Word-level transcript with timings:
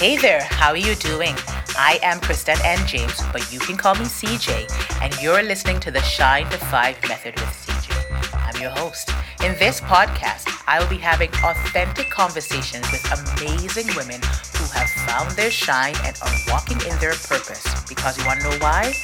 Hey 0.00 0.16
there, 0.16 0.40
how 0.40 0.70
are 0.70 0.78
you 0.78 0.94
doing? 0.94 1.34
I 1.76 2.00
am 2.02 2.20
Kristen 2.20 2.56
N. 2.64 2.86
James, 2.86 3.20
but 3.34 3.52
you 3.52 3.58
can 3.58 3.76
call 3.76 3.94
me 3.96 4.06
CJ, 4.06 4.66
and 5.02 5.14
you're 5.20 5.42
listening 5.42 5.78
to 5.80 5.90
the 5.90 6.00
Shine 6.00 6.48
to 6.48 6.56
Five 6.56 6.96
Method 7.06 7.34
with 7.34 7.44
CJ. 7.44 8.32
I'm 8.32 8.58
your 8.62 8.70
host. 8.70 9.10
In 9.44 9.52
this 9.58 9.82
podcast, 9.82 10.48
I 10.66 10.80
will 10.80 10.88
be 10.88 10.96
having 10.96 11.28
authentic 11.44 12.08
conversations 12.08 12.90
with 12.90 13.04
amazing 13.12 13.94
women 13.94 14.22
who 14.56 14.64
have 14.72 14.88
found 15.04 15.32
their 15.32 15.50
shine 15.50 15.94
and 16.02 16.18
are 16.22 16.34
walking 16.48 16.80
in 16.90 16.98
their 16.98 17.12
purpose. 17.12 17.62
Because 17.86 18.16
you 18.16 18.24
want 18.24 18.40
to 18.40 18.48
know 18.48 18.56
why? 18.56 18.94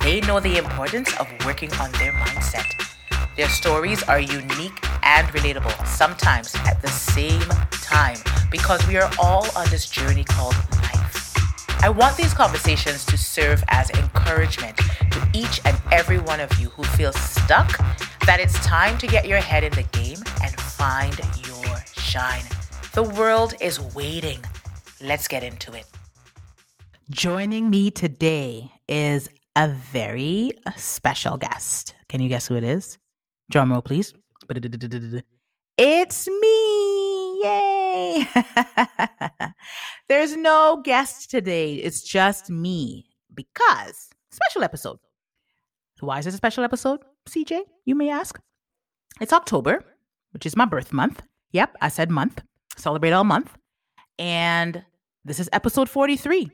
They 0.00 0.22
know 0.22 0.40
the 0.40 0.56
importance 0.56 1.14
of 1.20 1.28
working 1.44 1.70
on 1.74 1.92
their 1.92 2.12
mindset. 2.12 2.72
Their 3.36 3.50
stories 3.50 4.02
are 4.04 4.18
unique 4.18 4.80
and 5.02 5.28
relatable, 5.28 5.86
sometimes 5.86 6.54
at 6.64 6.80
the 6.80 6.88
same 6.88 7.42
time 7.70 8.16
because 8.52 8.86
we 8.86 8.96
are 8.98 9.10
all 9.18 9.46
on 9.56 9.68
this 9.70 9.88
journey 9.88 10.22
called 10.22 10.54
life. 10.72 11.34
I 11.82 11.88
want 11.88 12.16
these 12.16 12.32
conversations 12.32 13.04
to 13.06 13.18
serve 13.18 13.64
as 13.68 13.90
encouragement 13.90 14.76
to 14.76 15.28
each 15.32 15.60
and 15.64 15.76
every 15.90 16.18
one 16.18 16.38
of 16.38 16.52
you 16.60 16.68
who 16.68 16.84
feels 16.84 17.16
stuck 17.16 17.76
that 18.26 18.38
it's 18.38 18.54
time 18.64 18.96
to 18.98 19.08
get 19.08 19.26
your 19.26 19.38
head 19.38 19.64
in 19.64 19.72
the 19.72 19.82
game 19.84 20.18
and 20.42 20.54
find 20.60 21.18
your 21.44 21.76
shine. 21.96 22.44
The 22.94 23.02
world 23.02 23.54
is 23.60 23.80
waiting. 23.94 24.38
Let's 25.00 25.26
get 25.26 25.42
into 25.42 25.72
it. 25.72 25.86
Joining 27.10 27.68
me 27.68 27.90
today 27.90 28.70
is 28.86 29.28
a 29.56 29.68
very 29.68 30.52
special 30.76 31.36
guest. 31.36 31.94
Can 32.08 32.20
you 32.20 32.28
guess 32.28 32.46
who 32.46 32.54
it 32.54 32.64
is? 32.64 32.98
Drum 33.50 33.72
roll, 33.72 33.82
please. 33.82 34.14
It's 35.78 36.28
me. 36.28 37.01
Yay. 37.42 38.28
There's 40.08 40.36
no 40.36 40.80
guest 40.84 41.30
today. 41.30 41.74
It's 41.74 42.02
just 42.02 42.50
me 42.50 43.06
because 43.34 44.10
special 44.30 44.62
episode. 44.62 44.98
So 45.98 46.06
why 46.06 46.18
is 46.18 46.26
it 46.26 46.34
a 46.34 46.36
special 46.36 46.64
episode, 46.64 47.00
CJ? 47.28 47.62
You 47.84 47.94
may 47.94 48.10
ask. 48.10 48.40
It's 49.20 49.32
October, 49.32 49.84
which 50.32 50.46
is 50.46 50.56
my 50.56 50.64
birth 50.64 50.92
month. 50.92 51.22
Yep, 51.52 51.76
I 51.80 51.88
said 51.88 52.10
month. 52.10 52.42
Celebrate 52.76 53.12
all 53.12 53.24
month. 53.24 53.56
And 54.18 54.84
this 55.24 55.40
is 55.40 55.48
episode 55.52 55.88
43. 55.88 56.50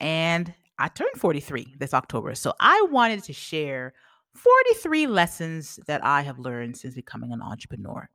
And 0.00 0.52
I 0.78 0.88
turned 0.88 1.16
43 1.16 1.76
this 1.78 1.94
October. 1.94 2.34
So 2.34 2.52
I 2.60 2.86
wanted 2.90 3.22
to 3.24 3.32
share 3.32 3.94
43 4.34 5.06
lessons 5.06 5.78
that 5.86 6.04
I 6.04 6.22
have 6.22 6.38
learned 6.38 6.76
since 6.76 6.94
becoming 6.94 7.32
an 7.32 7.42
entrepreneur. 7.42 8.08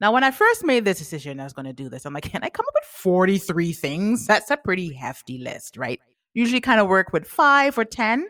Now, 0.00 0.12
when 0.12 0.24
I 0.24 0.30
first 0.30 0.64
made 0.64 0.84
this 0.84 0.98
decision, 0.98 1.40
I 1.40 1.44
was 1.44 1.54
going 1.54 1.66
to 1.66 1.72
do 1.72 1.88
this. 1.88 2.04
I'm 2.04 2.12
like, 2.12 2.30
can 2.30 2.44
I 2.44 2.50
come 2.50 2.66
up 2.68 2.74
with 2.74 2.84
43 2.84 3.72
things? 3.72 4.26
That's 4.26 4.50
a 4.50 4.56
pretty 4.56 4.92
hefty 4.92 5.38
list, 5.38 5.76
right? 5.76 6.00
Usually 6.34 6.60
kind 6.60 6.80
of 6.80 6.88
work 6.88 7.12
with 7.12 7.26
five 7.26 7.78
or 7.78 7.84
10. 7.84 8.26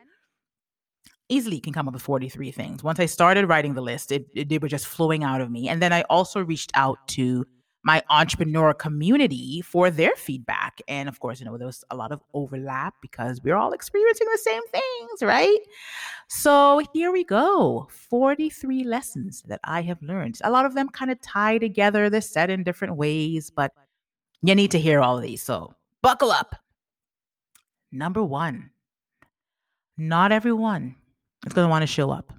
Easily 1.28 1.58
can 1.58 1.72
come 1.72 1.88
up 1.88 1.94
with 1.94 2.04
43 2.04 2.52
things. 2.52 2.84
Once 2.84 3.00
I 3.00 3.06
started 3.06 3.48
writing 3.48 3.74
the 3.74 3.80
list, 3.80 4.12
it, 4.12 4.26
it, 4.32 4.48
they 4.48 4.58
were 4.58 4.68
just 4.68 4.86
flowing 4.86 5.24
out 5.24 5.40
of 5.40 5.50
me. 5.50 5.68
And 5.68 5.82
then 5.82 5.92
I 5.92 6.02
also 6.02 6.44
reached 6.44 6.70
out 6.74 6.98
to 7.08 7.44
my 7.86 8.02
entrepreneur 8.10 8.74
community 8.74 9.62
for 9.62 9.92
their 9.92 10.16
feedback. 10.16 10.82
And 10.88 11.08
of 11.08 11.20
course, 11.20 11.38
you 11.38 11.46
know, 11.46 11.56
there 11.56 11.68
was 11.68 11.84
a 11.92 11.96
lot 11.96 12.10
of 12.10 12.20
overlap 12.34 12.94
because 13.00 13.40
we're 13.44 13.54
all 13.54 13.72
experiencing 13.72 14.26
the 14.32 14.38
same 14.38 14.66
things, 14.72 15.22
right? 15.22 15.60
So 16.26 16.82
here 16.92 17.12
we 17.12 17.22
go 17.22 17.86
43 17.88 18.82
lessons 18.82 19.44
that 19.46 19.60
I 19.62 19.82
have 19.82 20.02
learned. 20.02 20.40
A 20.42 20.50
lot 20.50 20.66
of 20.66 20.74
them 20.74 20.88
kind 20.88 21.12
of 21.12 21.20
tie 21.20 21.58
together, 21.58 22.10
they're 22.10 22.20
said 22.20 22.50
in 22.50 22.64
different 22.64 22.96
ways, 22.96 23.52
but 23.54 23.70
you 24.42 24.56
need 24.56 24.72
to 24.72 24.80
hear 24.80 24.98
all 25.00 25.16
of 25.16 25.22
these. 25.22 25.44
So 25.44 25.72
buckle 26.02 26.32
up. 26.32 26.56
Number 27.92 28.24
one, 28.24 28.70
not 29.96 30.32
everyone 30.32 30.96
is 31.46 31.52
going 31.52 31.66
to 31.66 31.70
want 31.70 31.82
to 31.82 31.86
show 31.86 32.10
up. 32.10 32.32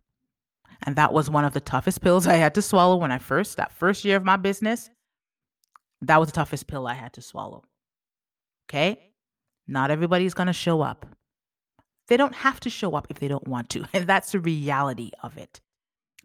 And 0.84 0.98
that 0.98 1.14
was 1.14 1.30
one 1.30 1.46
of 1.46 1.54
the 1.54 1.62
toughest 1.62 2.02
pills 2.02 2.28
I 2.28 2.34
had 2.34 2.54
to 2.56 2.62
swallow 2.62 2.98
when 2.98 3.14
I 3.14 3.18
first, 3.18 3.56
that 3.56 3.72
first 3.72 4.04
year 4.04 4.18
of 4.18 4.26
my 4.26 4.36
business 4.36 4.90
that 6.02 6.20
was 6.20 6.30
the 6.30 6.36
toughest 6.36 6.68
pill 6.68 6.88
I 6.88 6.94
had 6.94 7.14
to 7.14 7.22
swallow. 7.22 7.64
Okay? 8.70 9.12
Not 9.68 9.92
everybody's 9.92 10.34
going 10.34 10.48
to 10.48 10.54
show 10.54 10.82
up. 10.82 11.06
They 12.08 12.18
don't 12.18 12.36
have 12.36 12.60
to 12.62 12.70
show 12.70 12.96
up 12.96 13.08
if 13.10 13.20
they 13.20 13.28
don't 13.28 13.48
want 13.48 13.70
to. 13.72 13.86
And 13.94 14.08
that's 14.08 14.32
the 14.32 14.40
reality 14.40 15.12
of 15.24 15.38
it. 15.38 15.60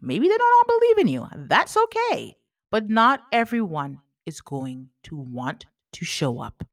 Maybe 0.01 0.27
they 0.27 0.37
don't 0.37 0.69
all 0.69 0.79
believe 0.79 0.97
in 0.99 1.07
you. 1.07 1.27
That's 1.35 1.75
okay. 1.75 2.37
But 2.71 2.89
not 2.89 3.23
everyone 3.31 3.99
is 4.25 4.41
going 4.41 4.89
to 5.03 5.17
want 5.17 5.65
to 5.93 6.05
show 6.05 6.39
up. 6.39 6.63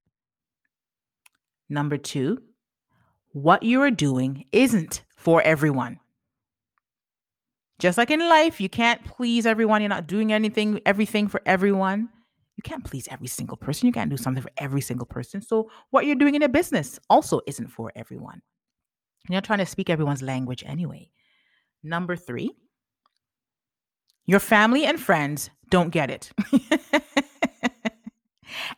Number 1.68 1.96
two, 1.96 2.42
what 3.32 3.62
you 3.62 3.80
are 3.82 3.90
doing 3.90 4.46
isn't 4.52 5.02
for 5.16 5.42
everyone. 5.42 6.00
Just 7.78 7.96
like 7.96 8.10
in 8.10 8.20
life, 8.20 8.60
you 8.60 8.68
can't 8.68 9.04
please 9.04 9.46
everyone. 9.46 9.80
You're 9.80 9.88
not 9.88 10.06
doing 10.06 10.32
anything, 10.32 10.80
everything 10.84 11.28
for 11.28 11.40
everyone 11.46 12.10
you 12.60 12.70
can't 12.70 12.84
please 12.84 13.08
every 13.10 13.26
single 13.26 13.56
person. 13.56 13.86
You 13.86 13.92
can't 13.92 14.10
do 14.10 14.18
something 14.18 14.42
for 14.42 14.50
every 14.58 14.82
single 14.82 15.06
person. 15.06 15.40
So 15.40 15.70
what 15.88 16.04
you're 16.04 16.14
doing 16.14 16.34
in 16.34 16.42
a 16.42 16.48
business 16.48 17.00
also 17.08 17.40
isn't 17.46 17.68
for 17.68 17.90
everyone. 17.96 18.42
You're 19.30 19.40
trying 19.40 19.60
to 19.60 19.66
speak 19.66 19.88
everyone's 19.88 20.20
language 20.20 20.62
anyway. 20.66 21.10
Number 21.82 22.16
three, 22.16 22.50
your 24.26 24.40
family 24.40 24.84
and 24.84 25.00
friends 25.00 25.48
don't 25.70 25.88
get 25.88 26.10
it. 26.10 26.30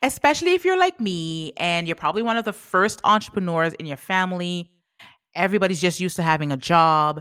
Especially 0.02 0.54
if 0.54 0.64
you're 0.64 0.78
like 0.78 1.00
me 1.00 1.52
and 1.56 1.88
you're 1.88 1.96
probably 1.96 2.22
one 2.22 2.36
of 2.36 2.44
the 2.44 2.52
first 2.52 3.00
entrepreneurs 3.02 3.72
in 3.74 3.86
your 3.86 3.96
family. 3.96 4.70
Everybody's 5.34 5.80
just 5.80 5.98
used 5.98 6.14
to 6.16 6.22
having 6.22 6.52
a 6.52 6.56
job. 6.56 7.20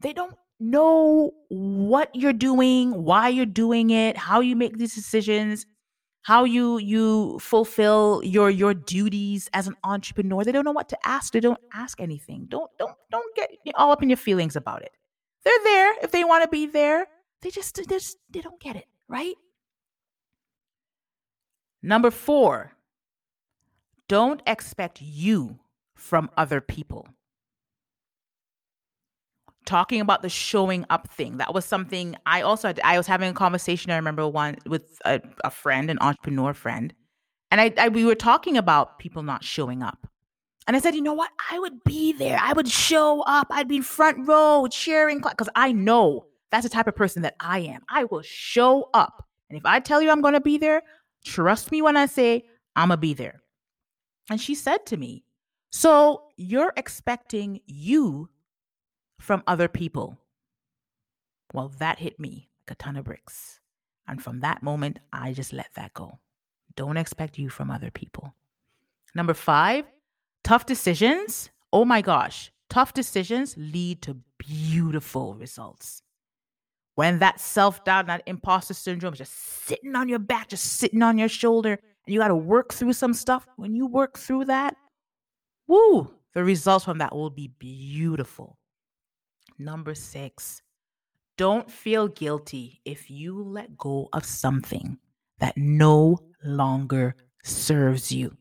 They 0.00 0.12
don't 0.12 0.36
know 0.60 1.32
what 1.48 2.14
you're 2.14 2.32
doing, 2.32 3.02
why 3.02 3.30
you're 3.30 3.46
doing 3.46 3.90
it, 3.90 4.16
how 4.16 4.38
you 4.38 4.54
make 4.54 4.78
these 4.78 4.94
decisions 4.94 5.66
how 6.28 6.44
you 6.44 6.76
you 6.76 7.38
fulfill 7.38 8.20
your 8.22 8.50
your 8.50 8.74
duties 8.74 9.48
as 9.54 9.66
an 9.66 9.74
entrepreneur. 9.82 10.44
They 10.44 10.52
don't 10.52 10.66
know 10.66 10.72
what 10.72 10.90
to 10.90 10.98
ask. 11.08 11.32
They 11.32 11.40
don't 11.40 11.58
ask 11.72 12.02
anything. 12.02 12.44
Don't 12.50 12.70
don't 12.78 12.92
don't 13.10 13.34
get 13.34 13.50
all 13.76 13.90
up 13.92 14.02
in 14.02 14.10
your 14.10 14.18
feelings 14.18 14.54
about 14.54 14.82
it. 14.82 14.92
They're 15.44 15.64
there 15.64 15.94
if 16.02 16.10
they 16.10 16.24
want 16.24 16.42
to 16.42 16.48
be 16.50 16.66
there. 16.66 17.06
They 17.40 17.48
just 17.48 17.76
they 17.76 17.84
just 17.84 18.18
they 18.28 18.42
don't 18.42 18.60
get 18.60 18.76
it 18.76 18.84
right? 19.08 19.36
Number 21.82 22.10
4 22.10 22.72
don't 24.06 24.42
expect 24.46 25.00
you 25.00 25.60
from 25.94 26.28
other 26.36 26.60
people 26.60 27.08
talking 29.68 30.00
about 30.00 30.22
the 30.22 30.28
showing 30.28 30.84
up 30.90 31.10
thing. 31.12 31.36
That 31.36 31.52
was 31.52 31.64
something 31.64 32.16
I 32.26 32.40
also 32.40 32.68
had, 32.68 32.80
I 32.82 32.96
was 32.96 33.06
having 33.06 33.30
a 33.30 33.34
conversation. 33.34 33.90
I 33.90 33.96
remember 33.96 34.26
one 34.26 34.56
with 34.66 34.98
a, 35.04 35.20
a 35.44 35.50
friend, 35.50 35.90
an 35.90 35.98
entrepreneur 36.00 36.54
friend, 36.54 36.94
and 37.50 37.60
I, 37.60 37.72
I 37.78 37.88
we 37.88 38.04
were 38.04 38.14
talking 38.14 38.56
about 38.56 38.98
people 38.98 39.22
not 39.22 39.44
showing 39.44 39.82
up. 39.82 40.08
And 40.66 40.76
I 40.76 40.80
said, 40.80 40.94
you 40.94 41.02
know 41.02 41.14
what? 41.14 41.30
I 41.50 41.58
would 41.58 41.82
be 41.84 42.12
there. 42.12 42.38
I 42.42 42.52
would 42.52 42.68
show 42.68 43.22
up. 43.22 43.46
I'd 43.50 43.68
be 43.68 43.76
in 43.76 43.82
front 43.82 44.26
row 44.28 44.66
cheering 44.70 45.18
because 45.18 45.48
I 45.54 45.72
know 45.72 46.26
that's 46.50 46.64
the 46.64 46.68
type 46.68 46.86
of 46.86 46.96
person 46.96 47.22
that 47.22 47.36
I 47.40 47.60
am. 47.60 47.82
I 47.88 48.04
will 48.04 48.22
show 48.22 48.90
up. 48.92 49.26
And 49.48 49.58
if 49.58 49.64
I 49.64 49.80
tell 49.80 50.02
you 50.02 50.10
I'm 50.10 50.20
going 50.20 50.34
to 50.34 50.40
be 50.40 50.58
there, 50.58 50.82
trust 51.24 51.70
me 51.70 51.80
when 51.80 51.96
I 51.96 52.04
say 52.04 52.44
I'm 52.76 52.88
going 52.88 52.98
to 52.98 53.00
be 53.00 53.14
there. 53.14 53.42
And 54.30 54.38
she 54.38 54.54
said 54.54 54.84
to 54.86 54.98
me, 54.98 55.24
So 55.70 56.24
you're 56.36 56.74
expecting 56.76 57.60
you 57.66 58.28
from 59.20 59.42
other 59.46 59.68
people. 59.68 60.18
Well, 61.52 61.72
that 61.78 61.98
hit 61.98 62.18
me 62.20 62.50
like 62.66 62.72
a 62.72 62.82
ton 62.82 62.96
of 62.96 63.04
bricks. 63.04 63.60
And 64.06 64.22
from 64.22 64.40
that 64.40 64.62
moment, 64.62 64.98
I 65.12 65.32
just 65.32 65.52
let 65.52 65.68
that 65.74 65.94
go. 65.94 66.18
Don't 66.76 66.96
expect 66.96 67.38
you 67.38 67.48
from 67.48 67.70
other 67.70 67.90
people. 67.90 68.34
Number 69.14 69.34
five, 69.34 69.84
tough 70.44 70.66
decisions. 70.66 71.50
Oh 71.72 71.84
my 71.84 72.00
gosh, 72.00 72.50
tough 72.70 72.94
decisions 72.94 73.54
lead 73.58 74.02
to 74.02 74.16
beautiful 74.38 75.34
results. 75.34 76.02
When 76.94 77.20
that 77.20 77.40
self 77.40 77.84
doubt, 77.84 78.06
that 78.06 78.22
imposter 78.26 78.74
syndrome 78.74 79.12
is 79.12 79.18
just 79.18 79.34
sitting 79.66 79.94
on 79.94 80.08
your 80.08 80.18
back, 80.18 80.48
just 80.48 80.64
sitting 80.64 81.02
on 81.02 81.16
your 81.18 81.28
shoulder, 81.28 81.78
and 82.06 82.14
you 82.14 82.18
got 82.18 82.28
to 82.28 82.34
work 82.34 82.72
through 82.72 82.94
some 82.94 83.14
stuff, 83.14 83.46
when 83.56 83.76
you 83.76 83.86
work 83.86 84.18
through 84.18 84.46
that, 84.46 84.76
woo, 85.66 86.10
the 86.34 86.42
results 86.42 86.84
from 86.84 86.98
that 86.98 87.14
will 87.14 87.30
be 87.30 87.48
beautiful. 87.58 88.58
Number 89.58 89.94
six, 89.94 90.62
don't 91.36 91.70
feel 91.70 92.08
guilty 92.08 92.80
if 92.84 93.10
you 93.10 93.42
let 93.42 93.76
go 93.76 94.08
of 94.12 94.24
something 94.24 94.98
that 95.40 95.56
no 95.56 96.18
longer 96.44 97.16
serves 97.44 98.12
you. 98.12 98.36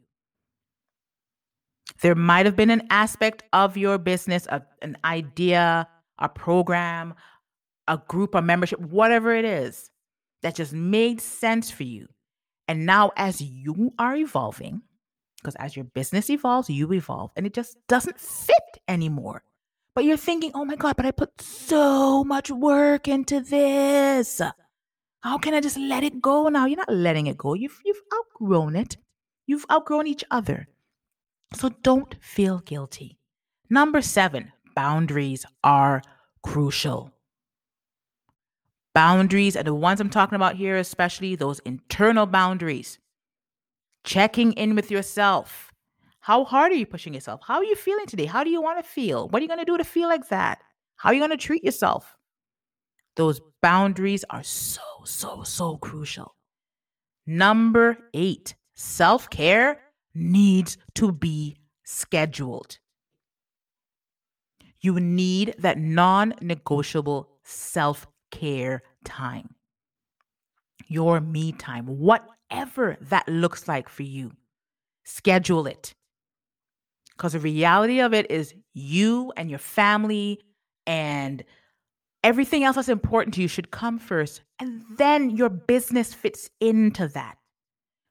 There 2.02 2.16
might 2.16 2.46
have 2.46 2.56
been 2.56 2.70
an 2.70 2.88
aspect 2.92 3.44
of 3.54 3.78
your 3.78 3.98
business, 3.98 4.48
a, 4.48 4.62
an 4.82 4.98
idea, 5.04 5.88
a 6.20 6.30
program, 6.30 7.16
a 7.88 7.98
group, 8.08 8.36
a 8.36 8.42
membership, 8.42 8.80
whatever 8.80 9.34
it 9.34 9.46
is, 9.46 9.90
that 10.44 10.56
just 10.56 10.74
made 10.74 11.22
sense 11.22 11.72
for 11.72 11.84
you. 11.84 12.08
And 12.68 12.86
now, 12.86 13.12
as 13.18 13.42
you 13.42 13.94
are 13.98 14.16
evolving, 14.16 14.82
Because 15.38 15.56
as 15.56 15.76
your 15.76 15.86
business 15.86 16.30
evolves, 16.30 16.70
you 16.70 16.92
evolve 16.94 17.32
and 17.36 17.46
it 17.46 17.54
just 17.54 17.78
doesn't 17.88 18.20
fit 18.20 18.56
anymore. 18.88 19.44
But 19.98 20.06
you're 20.06 20.16
thinking, 20.16 20.52
oh 20.54 20.64
my 20.64 20.76
God, 20.76 20.96
but 20.96 21.08
I 21.08 21.10
put 21.12 21.42
so 21.42 22.24
much 22.24 22.52
work 22.52 23.08
into 23.08 23.40
this. 23.40 24.40
How 25.22 25.40
can 25.40 25.56
I 25.56 25.60
just 25.60 25.76
let 25.76 26.04
it 26.04 26.22
go 26.22 26.50
now? 26.50 26.68
You're 26.68 26.78
not 26.78 26.94
letting 26.94 27.26
it 27.26 27.36
go. 27.36 27.56
You've, 27.56 27.80
you've 27.84 28.04
outgrown 28.14 28.76
it. 28.76 28.98
You've 29.48 29.66
outgrown 29.72 30.06
each 30.06 30.24
other. 30.30 30.68
So 31.56 31.70
don't 31.82 32.14
feel 32.22 32.60
guilty. 32.60 33.18
Number 33.72 34.04
seven, 34.04 34.52
boundaries 34.76 35.48
are 35.64 36.04
crucial. 36.44 37.12
Boundaries, 38.94 39.56
and 39.56 39.66
the 39.66 39.74
ones 39.74 40.00
I'm 40.00 40.12
talking 40.12 40.36
about 40.36 40.58
here, 40.58 40.78
especially 40.78 41.36
those 41.36 41.58
internal 41.62 42.28
boundaries. 42.28 43.00
Checking 44.04 44.54
in 44.54 44.76
with 44.76 44.92
yourself. 44.92 45.67
How 46.28 46.44
hard 46.44 46.74
are 46.74 46.76
you 46.76 46.86
pushing 46.86 47.14
yourself? 47.14 47.40
How 47.42 47.60
are 47.60 47.64
you 47.64 47.78
feeling 47.78 48.06
today? 48.06 48.26
How 48.26 48.44
do 48.44 48.50
you 48.50 48.62
want 48.62 48.84
to 48.84 48.84
feel? 48.84 49.30
What 49.30 49.40
are 49.40 49.44
you 49.44 49.48
going 49.48 49.62
to 49.62 49.72
do 49.72 49.78
to 49.78 49.86
feel 49.86 50.10
like 50.10 50.28
that? 50.28 50.60
How 50.98 51.08
are 51.08 51.14
you 51.14 51.22
going 51.22 51.32
to 51.32 51.38
treat 51.38 51.64
yourself? 51.64 52.18
Those 53.16 53.40
boundaries 53.62 54.26
are 54.30 54.44
so, 54.44 54.82
so, 55.06 55.44
so 55.44 55.78
crucial. 55.78 56.36
Number 57.26 57.98
eight, 58.14 58.56
self 58.76 59.30
care 59.30 59.80
needs 60.14 60.78
to 60.96 61.14
be 61.14 61.56
scheduled. 61.86 62.78
You 64.82 65.00
need 65.00 65.56
that 65.60 65.78
non 65.78 66.34
negotiable 66.42 67.30
self 67.46 68.06
care 68.32 68.84
time, 69.06 69.56
your 70.90 71.22
me 71.22 71.54
time, 71.54 71.86
whatever 71.86 72.98
that 73.00 73.30
looks 73.30 73.70
like 73.70 73.88
for 73.88 74.04
you. 74.04 74.34
Schedule 75.06 75.68
it. 75.68 75.94
Because 77.18 77.34
the 77.34 77.40
reality 77.40 78.00
of 78.00 78.14
it 78.14 78.30
is, 78.30 78.54
you 78.74 79.34
and 79.36 79.50
your 79.50 79.60
family 79.60 80.40
and 80.86 81.44
everything 82.24 82.64
else 82.64 82.76
that's 82.76 82.90
important 82.90 83.34
to 83.36 83.42
you 83.42 83.48
should 83.48 83.72
come 83.72 83.98
first. 83.98 84.44
And 84.60 84.84
then 84.98 85.32
your 85.32 85.50
business 85.50 86.14
fits 86.14 86.52
into 86.62 87.08
that. 87.10 87.38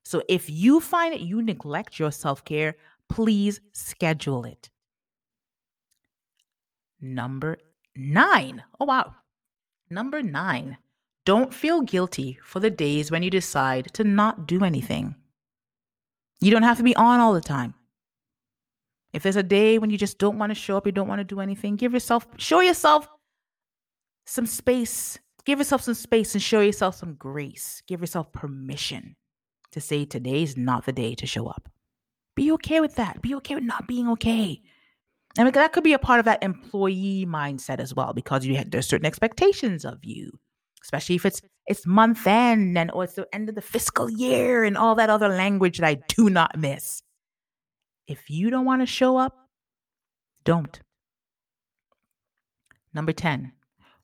So 0.05 0.23
if 0.29 0.51
you 0.51 0.81
find 0.81 1.13
that 1.13 1.21
you 1.21 1.41
neglect 1.41 2.01
your 2.01 2.11
self 2.11 2.45
care, 2.45 2.77
please 3.09 3.61
schedule 3.73 4.45
it. 4.45 4.71
Number 7.01 7.59
nine. 7.95 8.65
Oh, 8.81 8.87
wow. 8.87 9.15
Number 9.89 10.21
nine. 10.23 10.79
Don't 11.25 11.55
feel 11.55 11.81
guilty 11.83 12.39
for 12.43 12.61
the 12.61 12.71
days 12.71 13.11
when 13.11 13.23
you 13.23 13.31
decide 13.31 13.93
to 13.95 14.05
not 14.05 14.47
do 14.47 14.65
anything. 14.65 15.15
You 16.41 16.51
don't 16.51 16.63
have 16.63 16.77
to 16.79 16.83
be 16.83 16.95
on 16.97 17.21
all 17.21 17.35
the 17.35 17.41
time. 17.41 17.75
If 19.17 19.23
there's 19.23 19.37
a 19.37 19.43
day 19.43 19.79
when 19.79 19.89
you 19.89 19.97
just 19.97 20.19
don't 20.19 20.39
want 20.39 20.51
to 20.51 20.55
show 20.55 20.77
up, 20.77 20.85
you 20.85 20.93
don't 20.93 21.09
want 21.09 21.21
to 21.21 21.25
do 21.25 21.41
anything, 21.41 21.77
give 21.77 21.95
yourself, 21.95 22.27
show 22.37 22.61
yourself 22.61 23.09
some 24.27 24.45
space. 24.45 25.19
Give 25.47 25.59
yourself 25.59 25.81
some 25.81 25.95
space 25.95 26.35
and 26.35 26.43
show 26.43 26.61
yourself 26.61 26.97
some 26.97 27.15
grace. 27.15 27.83
Give 27.87 28.01
yourself 28.01 28.31
permission 28.33 29.17
to 29.73 29.81
say 29.81 30.05
today's 30.05 30.57
not 30.59 30.85
the 30.85 30.93
day 30.93 31.15
to 31.15 31.27
show 31.27 31.47
up. 31.47 31.69
Be 32.35 32.53
okay 32.53 32.81
with 32.81 32.97
that. 32.97 33.23
Be 33.23 33.35
okay 33.37 33.55
with 33.55 33.65
not 33.65 33.89
being 33.89 34.07
okay. 34.09 34.61
Mean, 35.39 35.53
that 35.53 35.73
could 35.73 35.85
be 35.85 35.95
a 35.95 35.99
part 35.99 36.19
of 36.19 36.27
that 36.27 36.43
employee 36.43 37.25
mindset 37.27 37.79
as 37.79 37.95
well, 37.95 38.13
because 38.13 38.45
you 38.45 38.57
have, 38.57 38.71
there's 38.71 38.87
certain 38.87 39.07
expectations 39.07 39.85
of 39.85 40.05
you, 40.05 40.31
especially 40.83 41.15
if 41.15 41.25
it's 41.25 41.41
it's 41.67 41.87
month 41.87 42.27
end 42.27 42.77
and 42.77 42.91
or 42.91 43.05
it's 43.05 43.15
the 43.15 43.27
end 43.33 43.49
of 43.49 43.55
the 43.55 43.63
fiscal 43.63 44.11
year 44.11 44.65
and 44.65 44.77
all 44.77 44.95
that 44.97 45.11
other 45.11 45.29
language 45.29 45.79
that 45.79 45.87
I 45.87 45.95
do 46.09 46.29
not 46.29 46.59
miss. 46.59 47.03
If 48.07 48.31
you 48.31 48.51
don't 48.51 48.65
want 48.65 48.83
to 48.83 48.87
show 48.87 49.17
up, 49.17 49.49
don't. 50.45 50.81
Number 52.95 53.13
10, 53.13 53.53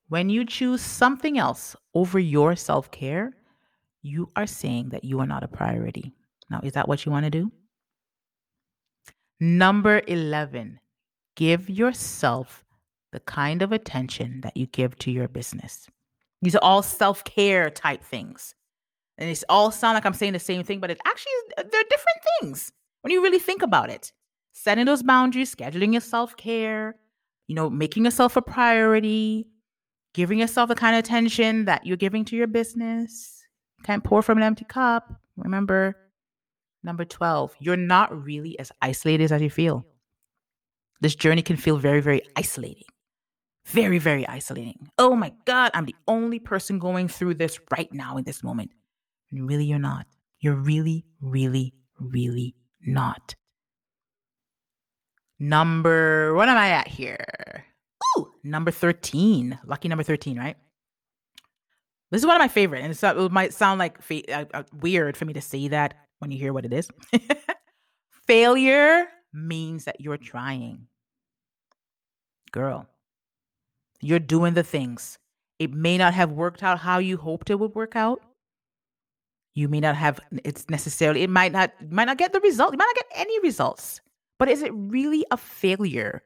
when 0.08 0.28
you 0.28 0.44
choose 0.44 0.82
something 0.82 1.38
else 1.38 1.76
over 1.94 2.18
your 2.18 2.56
self 2.56 2.90
care, 2.90 3.32
you 4.02 4.28
are 4.36 4.46
saying 4.46 4.90
that 4.90 5.04
you 5.04 5.20
are 5.20 5.26
not 5.26 5.44
a 5.44 5.48
priority. 5.48 6.12
Now, 6.50 6.60
is 6.62 6.72
that 6.72 6.88
what 6.88 7.06
you 7.06 7.12
want 7.12 7.24
to 7.24 7.30
do? 7.30 7.50
Number 9.40 10.02
11, 10.06 10.80
give 11.36 11.70
yourself 11.70 12.64
the 13.12 13.20
kind 13.20 13.62
of 13.62 13.72
attention 13.72 14.40
that 14.42 14.56
you 14.56 14.66
give 14.66 14.98
to 14.98 15.10
your 15.10 15.28
business. 15.28 15.88
These 16.42 16.56
are 16.56 16.62
all 16.62 16.82
self 16.82 17.22
care 17.24 17.70
type 17.70 18.02
things. 18.02 18.54
And 19.18 19.30
it's 19.30 19.44
all 19.48 19.70
sound 19.70 19.94
like 19.94 20.04
I'm 20.04 20.14
saying 20.14 20.32
the 20.32 20.40
same 20.40 20.64
thing, 20.64 20.80
but 20.80 20.90
it 20.90 20.98
actually, 21.06 21.32
they're 21.56 21.84
different 21.84 22.18
things 22.40 22.72
when 23.02 23.12
you 23.12 23.22
really 23.22 23.38
think 23.38 23.62
about 23.62 23.90
it. 23.90 24.12
Setting 24.52 24.84
those 24.84 25.02
boundaries, 25.02 25.54
scheduling 25.54 25.92
your 25.92 26.00
self 26.00 26.36
care, 26.36 26.96
you 27.46 27.54
know, 27.54 27.70
making 27.70 28.04
yourself 28.04 28.36
a 28.36 28.42
priority, 28.42 29.46
giving 30.14 30.38
yourself 30.38 30.68
the 30.68 30.74
kind 30.74 30.94
of 30.94 31.00
attention 31.00 31.64
that 31.66 31.86
you're 31.86 31.96
giving 31.96 32.24
to 32.26 32.36
your 32.36 32.46
business, 32.46 33.44
can't 33.82 34.04
pour 34.04 34.22
from 34.22 34.38
an 34.38 34.44
empty 34.44 34.64
cup. 34.64 35.12
Remember, 35.36 35.96
number 36.82 37.04
12, 37.04 37.56
you're 37.60 37.76
not 37.76 38.24
really 38.24 38.58
as 38.58 38.70
isolated 38.82 39.32
as 39.32 39.40
you 39.40 39.50
feel. 39.50 39.86
This 41.00 41.14
journey 41.14 41.42
can 41.42 41.56
feel 41.56 41.78
very, 41.78 42.00
very 42.00 42.22
isolating. 42.36 42.84
Very, 43.66 43.98
very 43.98 44.26
isolating. 44.26 44.88
Oh 44.98 45.14
my 45.16 45.32
God, 45.46 45.70
I'm 45.74 45.86
the 45.86 45.96
only 46.06 46.38
person 46.38 46.78
going 46.78 47.08
through 47.08 47.34
this 47.34 47.60
right 47.76 47.92
now 47.92 48.16
in 48.16 48.24
this 48.24 48.42
moment. 48.42 48.72
And 49.30 49.48
really, 49.48 49.64
you're 49.64 49.78
not. 49.78 50.06
You're 50.40 50.56
really, 50.56 51.04
really, 51.20 51.72
really 51.98 52.54
not. 52.84 53.34
Number, 55.38 56.34
what 56.34 56.48
am 56.48 56.56
I 56.56 56.70
at 56.70 56.88
here? 56.88 57.64
Ooh, 58.16 58.32
number 58.44 58.70
13. 58.70 59.58
Lucky 59.66 59.88
number 59.88 60.04
13, 60.04 60.38
right? 60.38 60.56
This 62.10 62.20
is 62.20 62.26
one 62.26 62.36
of 62.36 62.40
my 62.40 62.48
favorite, 62.48 62.82
and 62.82 62.92
it 62.92 63.32
might 63.32 63.54
sound 63.54 63.78
like 63.78 64.00
fa- 64.02 64.30
uh, 64.30 64.44
uh, 64.52 64.62
weird 64.80 65.16
for 65.16 65.24
me 65.24 65.32
to 65.32 65.40
say 65.40 65.68
that 65.68 65.94
when 66.18 66.30
you 66.30 66.38
hear 66.38 66.52
what 66.52 66.66
it 66.66 66.72
is. 66.72 66.90
Failure 68.26 69.06
means 69.32 69.84
that 69.84 70.00
you're 70.00 70.18
trying. 70.18 70.86
Girl, 72.52 72.86
you're 74.02 74.18
doing 74.18 74.52
the 74.52 74.62
things. 74.62 75.18
It 75.58 75.72
may 75.72 75.96
not 75.96 76.12
have 76.12 76.32
worked 76.32 76.62
out 76.62 76.80
how 76.80 76.98
you 76.98 77.16
hoped 77.16 77.48
it 77.48 77.58
would 77.58 77.74
work 77.74 77.96
out. 77.96 78.20
You 79.54 79.68
may 79.68 79.80
not 79.80 79.96
have 79.96 80.20
it's 80.44 80.68
necessarily 80.70 81.22
it 81.22 81.30
might 81.30 81.52
not 81.52 81.70
might 81.90 82.06
not 82.06 82.18
get 82.18 82.32
the 82.32 82.40
result. 82.40 82.72
You 82.72 82.78
might 82.78 82.92
not 82.94 82.96
get 82.96 83.20
any 83.20 83.38
results. 83.40 84.00
But 84.38 84.48
is 84.48 84.62
it 84.62 84.72
really 84.74 85.24
a 85.30 85.36
failure 85.36 86.22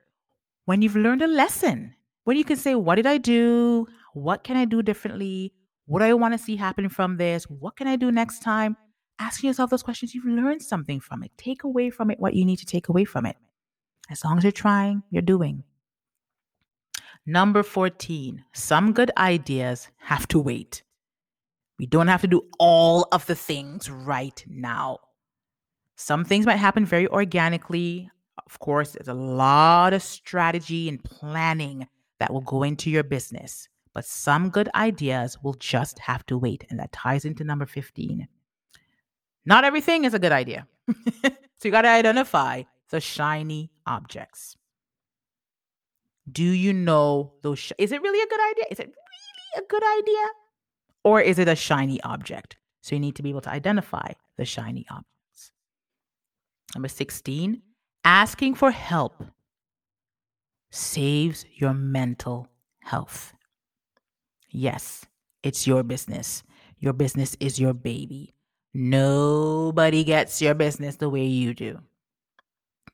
when 0.64 0.80
you've 0.80 0.96
learned 0.96 1.22
a 1.22 1.26
lesson? 1.26 1.94
When 2.24 2.36
you 2.36 2.44
can 2.44 2.56
say, 2.56 2.74
What 2.74 2.96
did 2.96 3.06
I 3.06 3.18
do? 3.18 3.86
What 4.14 4.42
can 4.42 4.56
I 4.56 4.64
do 4.64 4.82
differently? 4.82 5.52
What 5.86 6.00
do 6.00 6.06
I 6.06 6.14
want 6.14 6.34
to 6.34 6.38
see 6.38 6.56
happen 6.56 6.88
from 6.88 7.16
this? 7.16 7.44
What 7.44 7.76
can 7.76 7.86
I 7.86 7.96
do 7.96 8.10
next 8.10 8.40
time? 8.40 8.76
Asking 9.18 9.48
yourself 9.48 9.70
those 9.70 9.82
questions, 9.82 10.14
you've 10.14 10.24
learned 10.24 10.62
something 10.62 11.00
from 11.00 11.22
it. 11.22 11.30
Take 11.38 11.64
away 11.64 11.90
from 11.90 12.10
it 12.10 12.18
what 12.18 12.34
you 12.34 12.44
need 12.44 12.58
to 12.58 12.66
take 12.66 12.88
away 12.88 13.04
from 13.04 13.26
it. 13.26 13.36
As 14.10 14.24
long 14.24 14.38
as 14.38 14.44
you're 14.44 14.52
trying, 14.52 15.02
you're 15.10 15.22
doing. 15.22 15.64
Number 17.24 17.62
14, 17.62 18.44
some 18.52 18.92
good 18.92 19.10
ideas 19.16 19.88
have 19.98 20.26
to 20.28 20.38
wait. 20.38 20.82
We 21.78 21.86
don't 21.86 22.08
have 22.08 22.22
to 22.22 22.26
do 22.26 22.42
all 22.58 23.08
of 23.12 23.26
the 23.26 23.34
things 23.34 23.90
right 23.90 24.44
now. 24.48 24.98
Some 25.96 26.24
things 26.24 26.46
might 26.46 26.56
happen 26.56 26.84
very 26.84 27.06
organically. 27.08 28.10
Of 28.46 28.58
course, 28.58 28.92
there's 28.92 29.08
a 29.08 29.14
lot 29.14 29.92
of 29.92 30.02
strategy 30.02 30.88
and 30.88 31.02
planning 31.02 31.86
that 32.18 32.32
will 32.32 32.40
go 32.40 32.62
into 32.62 32.90
your 32.90 33.02
business 33.02 33.68
but 33.96 34.04
some 34.04 34.50
good 34.50 34.68
ideas 34.74 35.42
will 35.42 35.54
just 35.54 35.98
have 36.00 36.26
to 36.26 36.36
wait. 36.36 36.66
And 36.68 36.78
that 36.78 36.92
ties 36.92 37.24
into 37.24 37.44
number 37.44 37.64
15. 37.64 38.28
Not 39.46 39.64
everything 39.64 40.04
is 40.04 40.12
a 40.12 40.18
good 40.18 40.32
idea. 40.32 40.66
so 41.24 41.32
you 41.64 41.70
got 41.70 41.80
to 41.80 41.88
identify 41.88 42.64
the 42.90 43.00
shiny 43.00 43.72
objects. 43.86 44.54
Do 46.30 46.44
you 46.44 46.74
know 46.74 47.32
those? 47.40 47.58
Sh- 47.58 47.72
is 47.78 47.90
it 47.90 48.02
really 48.02 48.20
a 48.20 48.28
good 48.28 48.50
idea? 48.50 48.64
Is 48.70 48.80
it 48.80 48.88
really 48.88 49.64
a 49.64 49.66
good 49.66 49.82
idea? 49.82 50.26
Or 51.06 51.20
is 51.20 51.38
it 51.38 51.46
a 51.46 51.54
shiny 51.54 52.02
object? 52.02 52.56
So 52.80 52.96
you 52.96 53.00
need 53.00 53.14
to 53.14 53.22
be 53.22 53.30
able 53.30 53.42
to 53.42 53.50
identify 53.50 54.10
the 54.36 54.44
shiny 54.44 54.84
objects. 54.90 55.52
Number 56.74 56.88
16, 56.88 57.62
asking 58.04 58.56
for 58.56 58.72
help 58.72 59.22
saves 60.72 61.44
your 61.54 61.74
mental 61.74 62.48
health. 62.82 63.34
Yes, 64.50 65.06
it's 65.44 65.64
your 65.64 65.84
business. 65.84 66.42
Your 66.80 66.92
business 66.92 67.36
is 67.38 67.60
your 67.60 67.72
baby. 67.72 68.34
Nobody 68.74 70.02
gets 70.02 70.42
your 70.42 70.54
business 70.54 70.96
the 70.96 71.08
way 71.08 71.24
you 71.24 71.54
do. 71.54 71.82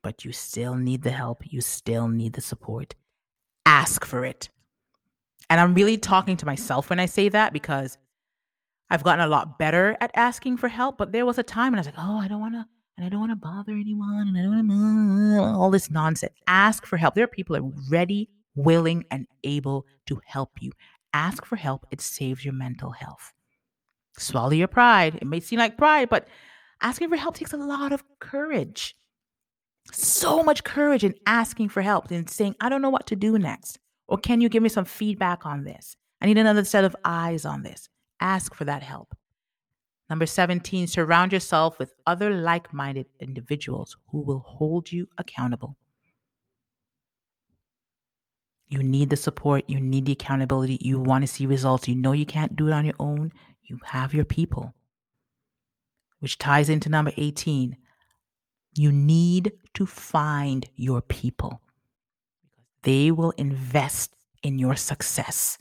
But 0.02 0.22
you 0.22 0.32
still 0.32 0.74
need 0.74 1.00
the 1.00 1.12
help. 1.12 1.50
You 1.50 1.62
still 1.62 2.08
need 2.08 2.34
the 2.34 2.42
support. 2.42 2.94
Ask 3.64 4.04
for 4.04 4.22
it. 4.26 4.50
And 5.52 5.60
I'm 5.60 5.74
really 5.74 5.98
talking 5.98 6.38
to 6.38 6.46
myself 6.46 6.88
when 6.88 6.98
I 6.98 7.04
say 7.04 7.28
that 7.28 7.52
because 7.52 7.98
I've 8.88 9.02
gotten 9.02 9.22
a 9.22 9.28
lot 9.28 9.58
better 9.58 9.98
at 10.00 10.10
asking 10.14 10.56
for 10.56 10.68
help. 10.68 10.96
But 10.96 11.12
there 11.12 11.26
was 11.26 11.36
a 11.36 11.42
time 11.42 11.72
when 11.72 11.78
I 11.78 11.80
was 11.80 11.86
like, 11.88 11.98
oh, 11.98 12.16
I 12.16 12.26
don't 12.26 12.40
want 12.40 12.54
to, 12.54 12.64
and 12.96 13.04
I 13.04 13.10
don't 13.10 13.20
want 13.20 13.32
to 13.32 13.36
bother 13.36 13.72
anyone 13.72 14.28
and 14.28 14.38
I 14.38 14.40
don't 14.40 14.66
want 14.66 15.36
to 15.36 15.42
uh, 15.42 15.58
all 15.58 15.70
this 15.70 15.90
nonsense. 15.90 16.32
Ask 16.46 16.86
for 16.86 16.96
help. 16.96 17.14
There 17.14 17.24
are 17.24 17.28
people 17.28 17.52
that 17.52 17.62
are 17.62 17.72
ready, 17.90 18.30
willing, 18.54 19.04
and 19.10 19.26
able 19.44 19.84
to 20.06 20.22
help 20.24 20.52
you. 20.62 20.72
Ask 21.12 21.44
for 21.44 21.56
help. 21.56 21.86
It 21.90 22.00
saves 22.00 22.46
your 22.46 22.54
mental 22.54 22.92
health. 22.92 23.34
Swallow 24.16 24.52
your 24.52 24.68
pride. 24.68 25.16
It 25.16 25.26
may 25.26 25.40
seem 25.40 25.58
like 25.58 25.76
pride, 25.76 26.08
but 26.08 26.28
asking 26.80 27.10
for 27.10 27.16
help 27.16 27.36
takes 27.36 27.52
a 27.52 27.58
lot 27.58 27.92
of 27.92 28.02
courage. 28.20 28.96
So 29.92 30.42
much 30.42 30.64
courage 30.64 31.04
in 31.04 31.14
asking 31.26 31.68
for 31.68 31.82
help 31.82 32.10
and 32.10 32.30
saying, 32.30 32.56
I 32.58 32.70
don't 32.70 32.80
know 32.80 32.88
what 32.88 33.06
to 33.08 33.16
do 33.16 33.38
next. 33.38 33.78
Or 34.12 34.18
can 34.18 34.42
you 34.42 34.50
give 34.50 34.62
me 34.62 34.68
some 34.68 34.84
feedback 34.84 35.46
on 35.46 35.64
this? 35.64 35.96
I 36.20 36.26
need 36.26 36.36
another 36.36 36.66
set 36.66 36.84
of 36.84 36.94
eyes 37.02 37.46
on 37.46 37.62
this. 37.62 37.88
Ask 38.20 38.54
for 38.54 38.66
that 38.66 38.82
help. 38.82 39.16
Number 40.10 40.26
17, 40.26 40.86
surround 40.86 41.32
yourself 41.32 41.78
with 41.78 41.94
other 42.06 42.28
like 42.28 42.74
minded 42.74 43.06
individuals 43.20 43.96
who 44.08 44.20
will 44.20 44.40
hold 44.40 44.92
you 44.92 45.08
accountable. 45.16 45.78
You 48.68 48.82
need 48.82 49.08
the 49.08 49.16
support, 49.16 49.64
you 49.66 49.80
need 49.80 50.04
the 50.04 50.12
accountability, 50.12 50.76
you 50.82 51.00
want 51.00 51.22
to 51.22 51.26
see 51.26 51.46
results. 51.46 51.88
You 51.88 51.94
know 51.94 52.12
you 52.12 52.26
can't 52.26 52.54
do 52.54 52.68
it 52.68 52.74
on 52.74 52.84
your 52.84 52.96
own. 52.98 53.32
You 53.62 53.78
have 53.82 54.12
your 54.12 54.26
people. 54.26 54.74
Which 56.18 56.36
ties 56.36 56.68
into 56.68 56.90
number 56.90 57.12
18. 57.16 57.78
You 58.74 58.92
need 58.92 59.52
to 59.72 59.86
find 59.86 60.68
your 60.76 61.00
people. 61.00 61.61
They 62.82 63.10
will 63.10 63.32
invest 63.32 64.14
in 64.42 64.58
your 64.58 64.76
success. 64.76 65.58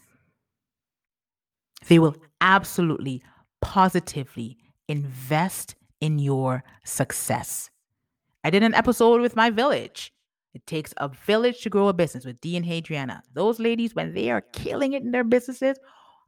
They 1.88 2.00
will 2.00 2.16
absolutely 2.42 3.22
positively 3.62 4.58
invest 4.88 5.76
in 6.00 6.20
your 6.20 6.64
success. 6.84 7.70
I 8.44 8.50
did 8.50 8.64
an 8.64 8.74
episode 8.74 9.22
with 9.22 9.36
my 9.36 9.52
village. 9.52 10.12
It 10.54 10.66
takes 10.66 10.94
a 10.98 11.10
village 11.10 11.62
to 11.62 11.70
grow 11.70 11.88
a 11.88 11.94
business 11.94 12.26
with 12.26 12.42
Dee 12.42 12.58
and 12.58 12.66
Hadriana. 12.66 13.22
Those 13.34 13.60
ladies, 13.60 13.96
when 13.96 14.14
they 14.14 14.32
are 14.32 14.42
killing 14.42 14.94
it 14.94 15.04
in 15.04 15.12
their 15.12 15.24
businesses, 15.24 15.78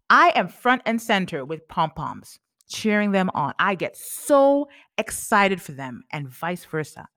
I 0.09 0.31
am 0.35 0.47
front 0.47 0.83
and 0.85 1.01
center 1.01 1.43
with 1.43 1.67
pom 1.67 1.91
poms, 1.91 2.39
cheering 2.69 3.11
them 3.11 3.31
on. 3.33 3.53
I 3.59 3.75
get 3.75 3.97
so 3.97 4.69
excited 4.97 5.61
for 5.61 5.71
them, 5.71 6.03
and 6.11 6.29
vice 6.29 6.63
versa. 6.65 7.07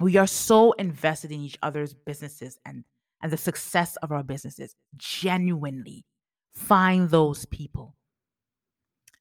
We 0.00 0.16
are 0.16 0.26
so 0.26 0.72
invested 0.72 1.32
in 1.32 1.40
each 1.40 1.58
other's 1.62 1.94
businesses 1.94 2.58
and, 2.64 2.84
and 3.22 3.32
the 3.32 3.36
success 3.36 3.96
of 3.96 4.12
our 4.12 4.22
businesses. 4.22 4.74
Genuinely 4.96 6.04
find 6.52 7.10
those 7.10 7.46
people. 7.46 7.96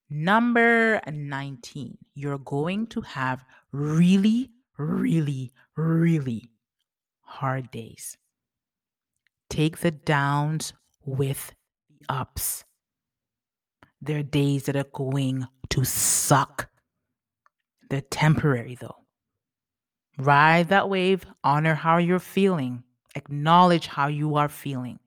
Number 0.09 1.01
19, 1.11 1.97
you're 2.15 2.37
going 2.37 2.87
to 2.87 3.01
have 3.01 3.43
really, 3.71 4.51
really, 4.77 5.51
really 5.75 6.49
hard 7.21 7.71
days. 7.71 8.17
Take 9.49 9.79
the 9.79 9.91
downs 9.91 10.73
with 11.05 11.53
the 11.89 12.05
ups. 12.13 12.63
There 14.01 14.19
are 14.19 14.23
days 14.23 14.63
that 14.63 14.75
are 14.75 14.85
going 14.93 15.47
to 15.69 15.83
suck. 15.83 16.69
They're 17.89 18.01
temporary 18.01 18.77
though. 18.79 19.06
Ride 20.17 20.69
that 20.69 20.89
wave, 20.89 21.25
honor 21.43 21.75
how 21.75 21.97
you're 21.97 22.19
feeling, 22.19 22.83
acknowledge 23.15 23.87
how 23.87 24.07
you 24.07 24.35
are 24.35 24.49
feeling, 24.49 24.99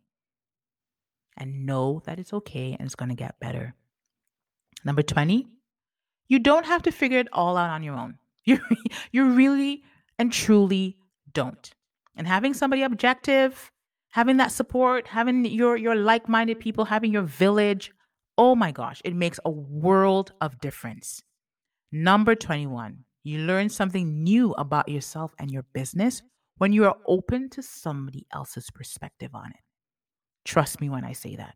and 1.37 1.67
know 1.67 2.03
that 2.07 2.19
it's 2.19 2.33
okay 2.33 2.77
and 2.79 2.87
it's 2.87 2.95
going 2.95 3.09
to 3.09 3.17
get 3.17 3.41
better. 3.41 3.75
Number 4.85 5.03
20, 5.03 5.47
you 6.29 6.39
don't 6.39 6.67
have 6.67 6.83
to 6.83 6.93
figure 6.93 7.19
it 7.19 7.29
all 7.33 7.57
out 7.57 7.71
on 7.71 7.83
your 7.83 7.97
own. 7.97 8.19
You, 8.47 8.59
you 9.13 9.27
really 9.33 9.85
and 10.19 10.33
truly 10.33 10.97
don't. 11.31 11.71
And 12.17 12.27
having 12.27 12.55
somebody 12.55 12.83
objective, 12.83 13.71
having 14.13 14.39
that 14.39 14.51
support, 14.51 15.09
having 15.09 15.45
your, 15.45 15.77
your 15.77 15.95
like 15.95 16.27
minded 16.27 16.59
people, 16.59 16.87
having 16.87 17.13
your 17.13 17.23
village, 17.23 17.93
oh 18.39 18.55
my 18.55 18.73
gosh, 18.73 19.03
it 19.05 19.15
makes 19.15 19.39
a 19.45 19.51
world 19.51 20.33
of 20.41 20.59
difference. 20.59 21.23
Number 21.93 22.35
21, 22.35 23.05
you 23.23 23.41
learn 23.41 23.69
something 23.69 24.23
new 24.23 24.53
about 24.53 24.89
yourself 24.89 25.35
and 25.39 25.51
your 25.51 25.65
business 25.73 26.23
when 26.59 26.73
you 26.73 26.85
are 26.85 26.97
open 27.07 27.49
to 27.51 27.63
somebody 27.63 28.27
else's 28.33 28.71
perspective 28.71 29.35
on 29.35 29.51
it. 29.51 29.61
Trust 30.45 30.81
me 30.81 30.89
when 30.89 31.05
I 31.05 31.13
say 31.13 31.37
that 31.37 31.55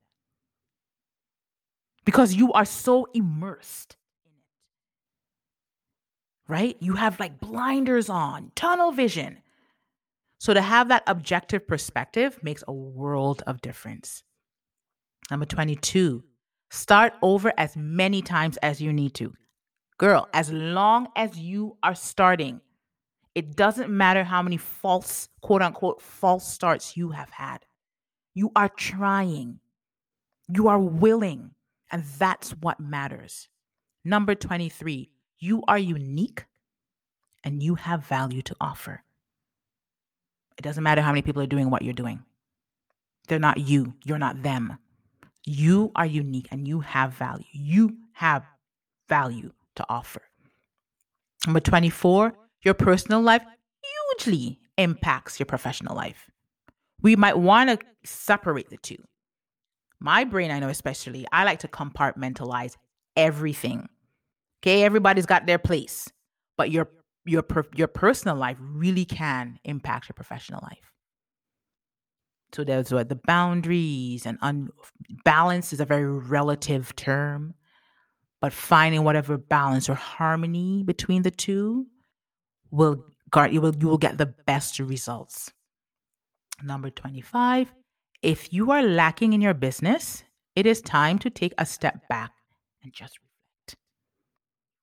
because 2.04 2.34
you 2.34 2.52
are 2.52 2.64
so 2.64 3.06
immersed 3.14 3.96
in 4.24 4.32
it. 4.32 6.52
Right? 6.52 6.76
You 6.80 6.94
have 6.94 7.18
like 7.18 7.40
blinders 7.40 8.08
on, 8.08 8.52
tunnel 8.54 8.92
vision. 8.92 9.38
So 10.38 10.52
to 10.52 10.60
have 10.60 10.88
that 10.88 11.04
objective 11.06 11.66
perspective 11.66 12.38
makes 12.42 12.62
a 12.68 12.72
world 12.72 13.42
of 13.46 13.62
difference. 13.62 14.22
Number 15.30 15.46
22, 15.46 16.22
start 16.70 17.14
over 17.22 17.52
as 17.56 17.76
many 17.76 18.20
times 18.20 18.58
as 18.58 18.80
you 18.80 18.92
need 18.92 19.14
to. 19.14 19.32
Girl, 19.98 20.28
as 20.32 20.50
long 20.50 21.08
as 21.14 21.38
you 21.38 21.76
are 21.82 21.94
starting, 21.94 22.60
it 23.34 23.56
doesn't 23.56 23.90
matter 23.90 24.24
how 24.24 24.42
many 24.42 24.56
false, 24.56 25.28
quote 25.40 25.62
unquote, 25.62 26.02
false 26.02 26.46
starts 26.46 26.96
you 26.96 27.10
have 27.10 27.30
had. 27.30 27.58
You 28.34 28.50
are 28.56 28.68
trying, 28.68 29.60
you 30.48 30.68
are 30.68 30.80
willing, 30.80 31.52
and 31.92 32.04
that's 32.18 32.50
what 32.50 32.80
matters. 32.80 33.48
Number 34.04 34.34
23, 34.34 35.10
you 35.38 35.62
are 35.68 35.78
unique 35.78 36.44
and 37.44 37.62
you 37.62 37.76
have 37.76 38.04
value 38.04 38.42
to 38.42 38.56
offer. 38.60 39.02
It 40.58 40.62
doesn't 40.62 40.82
matter 40.82 41.02
how 41.02 41.10
many 41.10 41.22
people 41.22 41.42
are 41.42 41.46
doing 41.46 41.70
what 41.70 41.82
you're 41.82 41.92
doing. 41.92 42.24
They're 43.28 43.38
not 43.38 43.58
you, 43.58 43.94
you're 44.04 44.18
not 44.18 44.42
them. 44.42 44.78
You 45.44 45.92
are 45.94 46.06
unique 46.06 46.48
and 46.50 46.66
you 46.66 46.80
have 46.80 47.12
value. 47.14 47.44
You 47.52 47.96
have 48.12 48.44
value 49.08 49.52
to 49.76 49.86
offer. 49.88 50.22
Number 51.46 51.60
24, 51.60 52.34
your 52.62 52.74
personal 52.74 53.20
life 53.20 53.42
hugely 53.82 54.58
impacts 54.78 55.38
your 55.38 55.46
professional 55.46 55.94
life. 55.94 56.30
We 57.02 57.16
might 57.16 57.38
want 57.38 57.70
to 57.70 57.78
separate 58.04 58.70
the 58.70 58.78
two. 58.78 59.02
My 60.00 60.24
brain, 60.24 60.50
I 60.50 60.58
know 60.58 60.68
especially, 60.68 61.26
I 61.32 61.44
like 61.44 61.60
to 61.60 61.68
compartmentalize 61.68 62.76
everything. 63.16 63.88
Okay, 64.62 64.82
everybody's 64.84 65.26
got 65.26 65.46
their 65.46 65.58
place, 65.58 66.10
but 66.56 66.70
your 66.70 66.88
your 67.26 67.44
your 67.74 67.88
personal 67.88 68.36
life 68.36 68.56
really 68.60 69.04
can 69.04 69.58
impact 69.64 70.08
your 70.08 70.14
professional 70.14 70.60
life. 70.62 70.92
So 72.54 72.64
there's 72.64 72.92
what 72.92 73.08
the 73.08 73.16
boundaries 73.26 74.26
and 74.26 74.38
un- 74.40 74.70
balance 75.24 75.72
is 75.72 75.80
a 75.80 75.84
very 75.84 76.06
relative 76.06 76.94
term, 76.96 77.54
but 78.44 78.52
finding 78.52 79.04
whatever 79.04 79.38
balance 79.38 79.88
or 79.88 79.94
harmony 79.94 80.82
between 80.82 81.22
the 81.22 81.30
two 81.30 81.86
will 82.70 83.02
guard 83.30 83.54
you 83.54 83.58
will 83.62 83.74
you 83.76 83.88
will 83.88 83.96
get 83.96 84.18
the 84.18 84.26
best 84.26 84.78
results. 84.78 85.50
Number 86.62 86.90
25, 86.90 87.72
if 88.20 88.52
you 88.52 88.70
are 88.70 88.82
lacking 88.82 89.32
in 89.32 89.40
your 89.40 89.54
business, 89.54 90.24
it 90.56 90.66
is 90.66 90.82
time 90.82 91.18
to 91.20 91.30
take 91.30 91.54
a 91.56 91.64
step 91.64 92.06
back 92.10 92.32
and 92.82 92.92
just 92.92 93.18
reflect. 93.18 93.78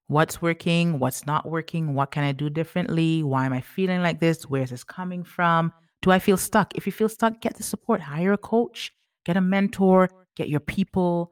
What's 0.07 0.41
working? 0.41 0.97
What's 0.97 1.27
not 1.27 1.47
working? 1.47 1.93
What 1.93 2.09
can 2.09 2.23
I 2.23 2.31
do 2.31 2.49
differently? 2.49 3.21
Why 3.21 3.45
am 3.45 3.53
I 3.53 3.61
feeling 3.61 4.01
like 4.01 4.19
this? 4.19 4.49
Where 4.49 4.63
is 4.63 4.71
this 4.71 4.83
coming 4.83 5.23
from? 5.23 5.71
Do 6.01 6.09
I 6.09 6.17
feel 6.17 6.37
stuck? 6.37 6.75
If 6.75 6.87
you 6.87 6.91
feel 6.91 7.09
stuck, 7.09 7.39
get 7.41 7.57
the 7.57 7.63
support. 7.63 8.01
Hire 8.01 8.33
a 8.33 8.39
coach, 8.39 8.91
get 9.23 9.37
a 9.37 9.41
mentor, 9.41 10.09
get 10.35 10.49
your 10.49 10.61
people. 10.61 11.31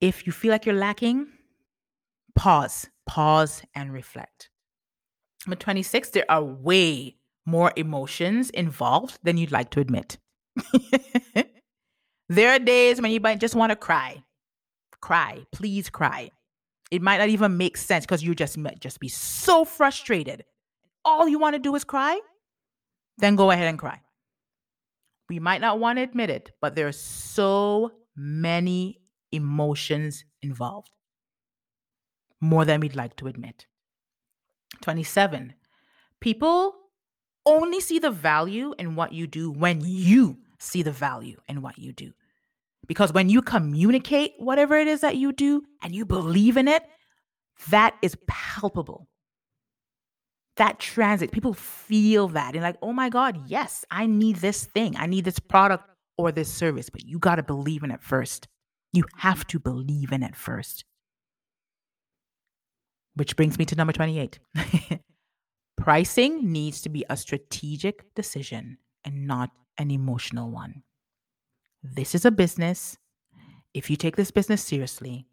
If 0.00 0.26
you 0.26 0.32
feel 0.32 0.50
like 0.50 0.66
you're 0.66 0.74
lacking, 0.74 1.26
pause, 2.34 2.88
pause 3.06 3.62
and 3.74 3.92
reflect. 3.92 4.50
Number 5.46 5.56
26, 5.56 6.10
there 6.10 6.24
are 6.28 6.42
way 6.42 7.16
more 7.46 7.72
emotions 7.76 8.50
involved 8.50 9.18
than 9.22 9.38
you'd 9.38 9.52
like 9.52 9.70
to 9.70 9.80
admit. 9.80 10.18
there 12.28 12.50
are 12.50 12.58
days 12.58 13.00
when 13.00 13.12
you 13.12 13.20
might 13.20 13.40
just 13.40 13.54
want 13.54 13.70
to 13.70 13.76
cry. 13.76 14.22
Cry, 15.00 15.46
please 15.52 15.88
cry. 15.88 16.30
It 16.90 17.02
might 17.02 17.18
not 17.18 17.28
even 17.28 17.56
make 17.56 17.76
sense 17.76 18.04
because 18.04 18.22
you 18.22 18.34
just 18.34 18.58
might 18.58 18.80
just 18.80 19.00
be 19.00 19.08
so 19.08 19.64
frustrated. 19.64 20.44
All 21.04 21.28
you 21.28 21.38
want 21.38 21.54
to 21.54 21.60
do 21.60 21.74
is 21.74 21.84
cry. 21.84 22.18
Then 23.18 23.36
go 23.36 23.50
ahead 23.50 23.68
and 23.68 23.78
cry. 23.78 24.00
We 25.28 25.38
might 25.38 25.60
not 25.60 25.80
want 25.80 25.98
to 25.98 26.02
admit 26.02 26.30
it, 26.30 26.52
but 26.60 26.74
there 26.74 26.86
are 26.86 26.92
so 26.92 27.92
many 28.16 29.00
emotions 29.36 30.24
involved. 30.42 30.90
More 32.40 32.64
than 32.64 32.80
we'd 32.80 32.96
like 32.96 33.16
to 33.16 33.28
admit. 33.28 33.66
27. 34.82 35.54
People 36.20 36.74
only 37.46 37.80
see 37.80 37.98
the 37.98 38.10
value 38.10 38.74
in 38.78 38.96
what 38.96 39.12
you 39.12 39.26
do 39.26 39.50
when 39.50 39.80
you 39.84 40.38
see 40.58 40.82
the 40.82 40.92
value 40.92 41.38
in 41.48 41.62
what 41.62 41.78
you 41.78 41.92
do. 41.92 42.12
Because 42.86 43.12
when 43.12 43.28
you 43.28 43.42
communicate 43.42 44.34
whatever 44.38 44.76
it 44.76 44.88
is 44.88 45.00
that 45.02 45.16
you 45.16 45.32
do 45.32 45.62
and 45.82 45.94
you 45.94 46.04
believe 46.04 46.56
in 46.56 46.68
it, 46.68 46.84
that 47.70 47.94
is 48.02 48.16
palpable. 48.26 49.08
that 50.56 50.78
transit. 50.78 51.32
People 51.32 51.54
feel 51.54 52.28
that 52.28 52.54
and 52.54 52.62
like, 52.62 52.76
oh 52.82 52.92
my 52.92 53.08
God, 53.08 53.38
yes, 53.46 53.84
I 53.90 54.06
need 54.06 54.36
this 54.36 54.64
thing. 54.64 54.96
I 54.96 55.06
need 55.06 55.24
this 55.24 55.38
product 55.38 55.84
or 56.18 56.32
this 56.32 56.52
service. 56.52 56.90
But 56.90 57.04
you 57.04 57.18
got 57.18 57.36
to 57.36 57.42
believe 57.42 57.82
in 57.82 57.90
it 57.90 58.02
first. 58.02 58.48
You 58.96 59.04
have 59.18 59.46
to 59.48 59.58
believe 59.58 60.10
in 60.10 60.22
it 60.22 60.34
first. 60.34 60.86
Which 63.14 63.36
brings 63.36 63.58
me 63.58 63.66
to 63.66 63.74
number 63.74 63.92
28. 63.92 64.38
Pricing 65.76 66.50
needs 66.50 66.80
to 66.80 66.88
be 66.88 67.04
a 67.10 67.16
strategic 67.18 68.14
decision 68.14 68.78
and 69.04 69.26
not 69.26 69.50
an 69.76 69.90
emotional 69.90 70.50
one. 70.50 70.82
This 71.82 72.14
is 72.14 72.24
a 72.24 72.30
business. 72.30 72.96
If 73.74 73.90
you 73.90 73.96
take 73.96 74.16
this 74.16 74.30
business 74.30 74.62
seriously, 74.62 75.26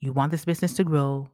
you 0.00 0.12
want 0.12 0.32
this 0.32 0.44
business 0.44 0.74
to 0.74 0.82
grow, 0.82 1.30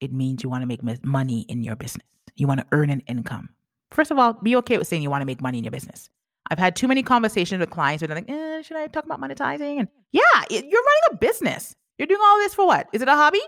it 0.00 0.12
means 0.12 0.44
you 0.44 0.50
want 0.50 0.62
to 0.62 0.68
make 0.68 1.04
money 1.04 1.46
in 1.48 1.64
your 1.64 1.74
business. 1.74 2.06
You 2.36 2.46
want 2.46 2.60
to 2.60 2.66
earn 2.70 2.90
an 2.90 3.00
income. 3.08 3.48
First 3.90 4.12
of 4.12 4.20
all, 4.20 4.34
be 4.34 4.54
okay 4.54 4.78
with 4.78 4.86
saying 4.86 5.02
you 5.02 5.10
want 5.10 5.22
to 5.22 5.26
make 5.26 5.42
money 5.42 5.58
in 5.58 5.64
your 5.64 5.72
business. 5.72 6.08
I've 6.52 6.58
had 6.58 6.76
too 6.76 6.86
many 6.86 7.02
conversations 7.02 7.60
with 7.60 7.70
clients 7.70 8.02
where 8.02 8.08
they're 8.08 8.16
like, 8.16 8.30
eh, 8.30 8.60
should 8.60 8.76
I 8.76 8.86
talk 8.86 9.06
about 9.06 9.22
monetizing? 9.22 9.78
And 9.78 9.88
yeah, 10.12 10.20
it, 10.50 10.66
you're 10.66 10.82
running 10.82 11.02
a 11.12 11.16
business. 11.16 11.74
You're 11.96 12.06
doing 12.06 12.20
all 12.22 12.36
this 12.40 12.54
for 12.54 12.66
what? 12.66 12.88
Is 12.92 13.00
it 13.00 13.08
a 13.08 13.12
hobby? 13.12 13.40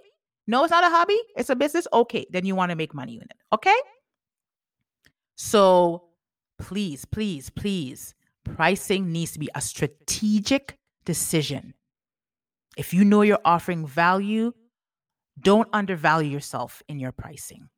No, 0.47 0.65
it's 0.65 0.71
not 0.71 0.85
a 0.85 0.89
hobby. 0.89 1.19
It's 1.37 1.51
a 1.51 1.55
business. 1.55 1.87
Okay, 1.93 2.25
then 2.31 2.47
you 2.47 2.55
want 2.55 2.71
to 2.71 2.77
make 2.77 2.95
money 2.95 3.17
in 3.17 3.23
it. 3.25 3.37
Okay. 3.53 3.77
So 5.37 6.05
please, 6.59 7.05
please, 7.05 7.51
please, 7.51 8.15
pricing 8.43 9.13
needs 9.13 9.33
to 9.33 9.39
be 9.39 9.51
a 9.55 9.61
strategic 9.61 10.79
decision. 11.05 11.75
If 12.79 12.95
you 12.95 13.05
know 13.05 13.21
you're 13.21 13.39
offering 13.45 13.87
value, 13.87 14.55
don't 15.39 15.69
undervalue 15.75 16.31
yourself 16.31 16.83
in 16.89 16.99
your 16.99 17.13
pricing. 17.13 17.69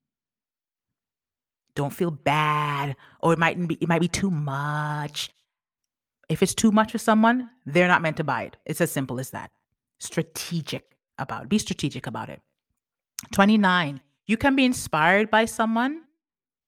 Don't 1.77 1.93
feel 1.93 2.11
bad 2.11 2.97
or 3.21 3.33
it 3.33 3.39
might 3.39 3.69
be 3.69 3.77
it 3.77 3.89
might 3.89 4.01
be 4.01 4.09
too 4.09 4.31
much. 4.31 5.31
If 6.29 6.43
it's 6.43 6.55
too 6.55 6.73
much 6.73 6.91
for 6.91 6.99
someone, 6.99 7.51
they're 7.65 7.87
not 7.87 8.03
meant 8.03 8.17
to 8.17 8.25
buy 8.25 8.43
it. 8.43 8.57
It's 8.65 8.81
as 8.81 8.91
simple 8.91 9.21
as 9.21 9.31
that. 9.31 9.53
Strategic 10.01 10.97
about 11.19 11.45
it. 11.45 11.49
Be 11.49 11.59
strategic 11.59 12.09
about 12.09 12.29
it. 12.29 12.41
29. 13.33 14.01
You 14.27 14.37
can 14.37 14.57
be 14.57 14.65
inspired 14.65 15.31
by 15.31 15.45
someone, 15.45 16.03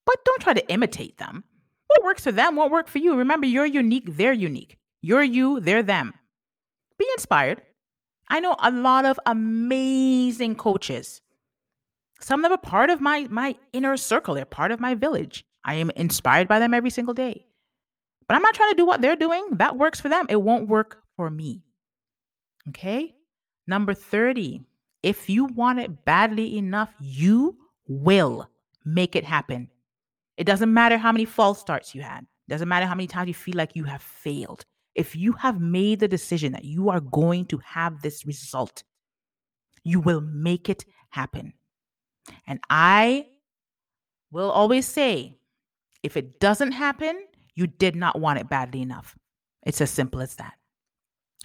but 0.06 0.24
don't 0.24 0.40
try 0.40 0.54
to 0.54 0.70
imitate 0.70 1.18
them. 1.18 1.42
What 1.88 2.04
works 2.04 2.24
for 2.24 2.32
them 2.32 2.54
won't 2.54 2.70
work 2.70 2.86
for 2.86 2.98
you. 2.98 3.16
Remember, 3.16 3.46
you're 3.46 3.66
unique, 3.66 4.16
they're 4.16 4.32
unique. 4.32 4.78
You're 5.00 5.24
you, 5.24 5.58
they're 5.58 5.82
them. 5.82 6.14
Be 6.98 7.06
inspired, 7.14 7.62
I 8.28 8.40
know 8.40 8.56
a 8.58 8.70
lot 8.70 9.04
of 9.04 9.18
amazing 9.26 10.56
coaches. 10.56 11.20
Some 12.20 12.40
of 12.40 12.50
them 12.50 12.52
are 12.52 12.70
part 12.70 12.90
of 12.90 13.00
my 13.00 13.26
my 13.30 13.56
inner 13.72 13.96
circle. 13.96 14.34
They're 14.34 14.44
part 14.44 14.72
of 14.72 14.80
my 14.80 14.94
village. 14.94 15.44
I 15.64 15.74
am 15.74 15.90
inspired 15.90 16.48
by 16.48 16.58
them 16.58 16.74
every 16.74 16.90
single 16.90 17.14
day. 17.14 17.46
But 18.26 18.36
I'm 18.36 18.42
not 18.42 18.54
trying 18.54 18.70
to 18.70 18.76
do 18.76 18.86
what 18.86 19.00
they're 19.00 19.16
doing. 19.16 19.46
That 19.52 19.76
works 19.76 20.00
for 20.00 20.08
them. 20.08 20.26
It 20.28 20.42
won't 20.42 20.68
work 20.68 21.02
for 21.16 21.30
me. 21.30 21.62
Okay? 22.68 23.14
Number 23.66 23.94
30. 23.94 24.62
If 25.02 25.30
you 25.30 25.46
want 25.46 25.78
it 25.78 26.04
badly 26.04 26.58
enough, 26.58 26.92
you 27.00 27.56
will 27.86 28.48
make 28.84 29.16
it 29.16 29.24
happen. 29.24 29.68
It 30.36 30.44
doesn't 30.44 30.72
matter 30.72 30.98
how 30.98 31.12
many 31.12 31.24
false 31.24 31.58
starts 31.58 31.94
you 31.94 32.02
had. 32.02 32.20
It 32.20 32.50
doesn't 32.50 32.68
matter 32.68 32.86
how 32.86 32.94
many 32.94 33.06
times 33.06 33.28
you 33.28 33.34
feel 33.34 33.56
like 33.56 33.74
you 33.74 33.84
have 33.84 34.02
failed 34.02 34.64
if 34.98 35.14
you 35.14 35.32
have 35.34 35.60
made 35.60 36.00
the 36.00 36.08
decision 36.08 36.50
that 36.52 36.64
you 36.64 36.90
are 36.90 36.98
going 36.98 37.46
to 37.46 37.58
have 37.58 38.02
this 38.02 38.26
result, 38.26 38.82
you 39.84 40.00
will 40.00 40.20
make 40.20 40.68
it 40.68 40.84
happen. 41.10 41.52
And 42.48 42.60
I 42.70 43.26
will 44.32 44.50
always 44.50 44.86
say 44.86 45.36
if 46.02 46.16
it 46.16 46.40
doesn't 46.40 46.72
happen, 46.72 47.26
you 47.54 47.66
did 47.66 47.94
not 47.94 48.18
want 48.18 48.40
it 48.40 48.48
badly 48.48 48.80
enough. 48.80 49.16
It's 49.64 49.82
as 49.82 49.90
simple 49.90 50.22
as 50.22 50.36
that. 50.36 50.54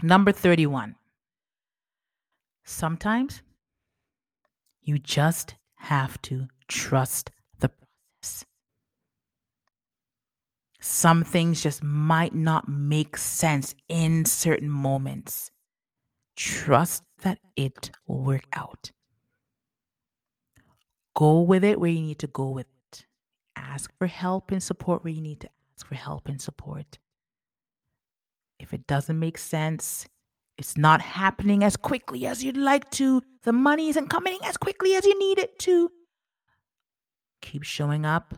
Number 0.02 0.32
31. 0.32 0.96
Sometimes 2.64 3.42
you 4.82 4.98
just 4.98 5.56
have 5.76 6.22
to 6.22 6.48
trust 6.70 7.32
the 7.60 7.70
process. 7.70 8.46
Some 10.80 11.24
things 11.26 11.62
just 11.62 11.84
might 11.84 12.34
not 12.34 12.70
make 12.70 13.18
sense 13.18 13.76
in 13.90 14.24
certain 14.24 14.70
moments. 14.70 15.52
Trust 16.38 17.04
that 17.24 17.40
it 17.58 17.92
will 18.08 18.24
work 18.24 18.46
out. 18.54 18.92
Go 21.16 21.42
with 21.42 21.64
it 21.64 21.80
where 21.80 21.90
you 21.90 22.02
need 22.02 22.20
to 22.20 22.28
go 22.28 22.50
with 22.50 22.68
it. 22.92 23.06
Ask 23.56 23.92
for 23.98 24.08
help 24.08 24.52
and 24.52 24.62
support 24.62 25.04
where 25.04 25.14
you 25.14 25.22
need 25.22 25.42
to 25.42 25.50
ask 25.76 25.88
for 25.88 25.96
help 25.96 26.28
and 26.28 26.42
support. 26.42 27.00
If 28.60 28.74
it 28.74 28.88
doesn't 28.88 29.20
make 29.20 29.38
sense, 29.38 30.08
it's 30.58 30.78
not 30.78 31.02
happening 31.02 31.64
as 31.64 31.76
quickly 31.76 32.26
as 32.26 32.44
you'd 32.44 32.58
like 32.58 32.90
to, 32.92 33.22
the 33.44 33.54
money 33.54 33.90
isn't 33.90 34.10
coming 34.10 34.40
as 34.44 34.58
quickly 34.58 34.96
as 34.96 35.06
you 35.06 35.18
need 35.18 35.40
it 35.40 35.60
to. 35.60 35.92
Keep 37.42 37.64
showing 37.64 38.06
up, 38.06 38.36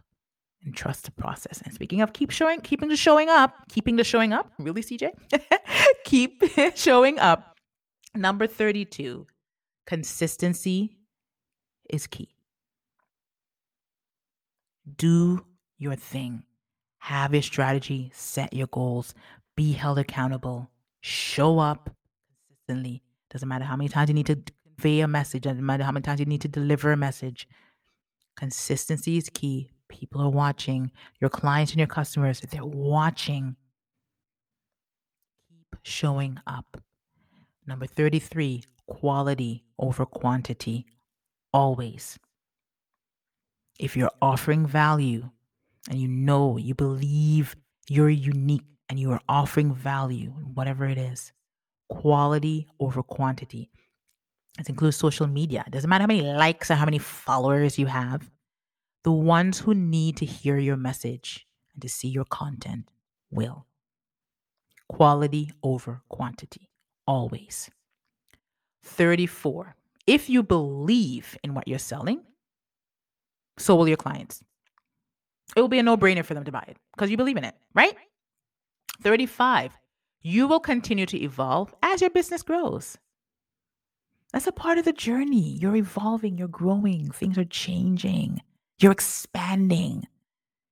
and 0.66 0.76
trust 0.76 1.06
the 1.06 1.12
process. 1.12 1.62
And 1.64 1.74
speaking 1.74 2.02
of 2.02 2.12
keep 2.12 2.32
showing, 2.32 2.60
keeping 2.60 2.90
the 2.90 2.98
showing 2.98 3.30
up, 3.30 3.54
keeping 3.70 3.96
the 3.96 4.04
showing 4.04 4.34
up, 4.34 4.52
really, 4.60 4.82
CJ? 4.82 5.12
Keep 6.04 6.44
showing 6.76 7.20
up. 7.20 7.56
Number 8.16 8.48
32, 8.48 9.28
consistency 9.86 10.98
is 11.90 12.08
key. 12.08 12.35
Do 14.98 15.46
your 15.78 15.96
thing. 15.96 16.44
Have 17.00 17.34
your 17.34 17.44
strategy, 17.44 18.12
set 18.14 18.54
your 18.54 18.68
goals, 18.68 19.14
be 19.56 19.74
held 19.74 20.00
accountable, 20.00 20.70
show 21.02 21.60
up 21.60 21.90
consistently. 22.48 23.04
Doesn't 23.30 23.48
matter 23.48 23.66
how 23.66 23.76
many 23.76 23.90
times 23.90 24.10
you 24.10 24.16
need 24.16 24.26
to 24.28 24.40
convey 24.78 25.02
a 25.02 25.08
message, 25.08 25.44
doesn't 25.44 25.66
matter 25.66 25.84
how 25.84 25.92
many 25.92 26.04
times 26.04 26.20
you 26.20 26.26
need 26.26 26.42
to 26.42 26.48
deliver 26.48 26.92
a 26.92 26.98
message. 26.98 27.48
Consistency 28.36 29.18
is 29.18 29.30
key. 29.34 29.70
People 29.88 30.22
are 30.22 30.30
watching. 30.30 30.92
Your 31.22 31.30
clients 31.30 31.72
and 31.72 31.80
your 31.80 31.88
customers, 31.88 32.42
they're 32.42 32.66
watching. 32.66 33.56
Keep 35.50 35.80
showing 35.84 36.40
up. 36.48 36.82
Number 37.68 37.86
33, 37.86 38.64
quality 38.88 39.64
over 39.80 40.06
quantity. 40.06 40.86
Always. 41.54 42.20
If 43.80 43.98
you're 43.98 44.12
offering 44.22 44.66
value 44.66 45.30
and 45.90 46.00
you 46.00 46.08
know, 46.08 46.58
you 46.58 46.74
believe 46.74 47.56
you're 47.90 48.10
unique 48.10 48.66
and 48.90 49.00
you 49.00 49.12
are 49.12 49.22
offering 49.28 49.74
value, 49.74 50.30
whatever 50.30 50.86
it 50.86 50.98
is, 50.98 51.34
quality 51.90 52.68
over 52.80 53.04
quantity. 53.04 53.70
This 54.58 54.70
includes 54.70 54.96
social 54.96 55.28
media. 55.28 55.64
It 55.68 55.74
doesn't 55.74 55.90
matter 55.90 56.04
how 56.04 56.08
many 56.08 56.22
likes 56.22 56.72
or 56.72 56.76
how 56.76 56.86
many 56.86 57.00
followers 57.00 57.78
you 57.78 57.88
have. 57.88 58.30
The 59.04 59.12
ones 59.12 59.60
who 59.60 59.74
need 59.74 60.18
to 60.18 60.26
hear 60.26 60.58
your 60.58 60.78
message 60.78 61.46
and 61.74 61.82
to 61.82 61.90
see 61.90 62.08
your 62.08 62.26
content 62.26 62.90
will. 63.30 63.66
Quality 64.88 65.52
over 65.62 66.02
quantity, 66.10 66.70
always. 67.06 67.70
34. 68.84 69.76
If 70.08 70.30
you 70.30 70.44
believe 70.44 71.38
in 71.44 71.54
what 71.54 71.68
you're 71.68 71.80
selling, 71.80 72.22
so 73.58 73.76
will 73.76 73.88
your 73.88 73.98
clients. 73.98 74.44
It 75.56 75.62
will 75.62 75.68
be 75.68 75.80
a 75.80 75.84
no 75.84 75.98
brainer 75.98 76.26
for 76.26 76.34
them 76.34 76.44
to 76.44 76.52
buy 76.52 76.66
it 76.68 76.78
because 76.94 77.10
you 77.10 77.18
believe 77.18 77.38
in 77.38 77.44
it, 77.44 77.56
right? 77.74 77.96
35. 79.02 79.78
You 80.22 80.48
will 80.48 80.60
continue 80.60 81.06
to 81.06 81.22
evolve 81.22 81.74
as 81.84 82.02
your 82.02 82.10
business 82.10 82.42
grows. 82.42 82.98
That's 84.34 84.48
a 84.48 84.52
part 84.52 84.78
of 84.78 84.86
the 84.86 84.92
journey. 84.92 85.58
You're 85.62 85.76
evolving, 85.76 86.38
you're 86.38 86.48
growing, 86.48 87.12
things 87.12 87.38
are 87.38 87.46
changing. 87.46 88.42
You're 88.80 88.92
expanding. 88.92 90.08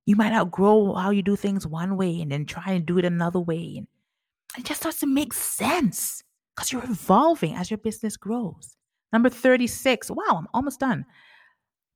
You 0.06 0.16
might 0.18 0.34
outgrow 0.34 0.94
how 0.96 1.12
you 1.12 1.22
do 1.22 1.36
things 1.36 1.66
one 1.66 1.96
way 1.96 2.20
and 2.20 2.32
then 2.32 2.46
try 2.46 2.74
and 2.74 2.86
do 2.86 2.98
it 2.98 3.06
another 3.06 3.40
way. 3.40 3.76
And 3.78 3.88
it 4.58 4.66
just 4.66 4.82
starts 4.82 5.00
to 5.00 5.08
make 5.08 5.34
sense 5.34 6.24
because 6.56 6.72
you're 6.72 6.84
evolving 6.84 7.56
as 7.56 7.72
your 7.72 7.78
business 7.78 8.18
grows. 8.18 8.76
Number 9.14 9.30
36. 9.30 10.12
Wow, 10.12 10.24
I'm 10.30 10.48
almost 10.54 10.80
done. 10.80 11.06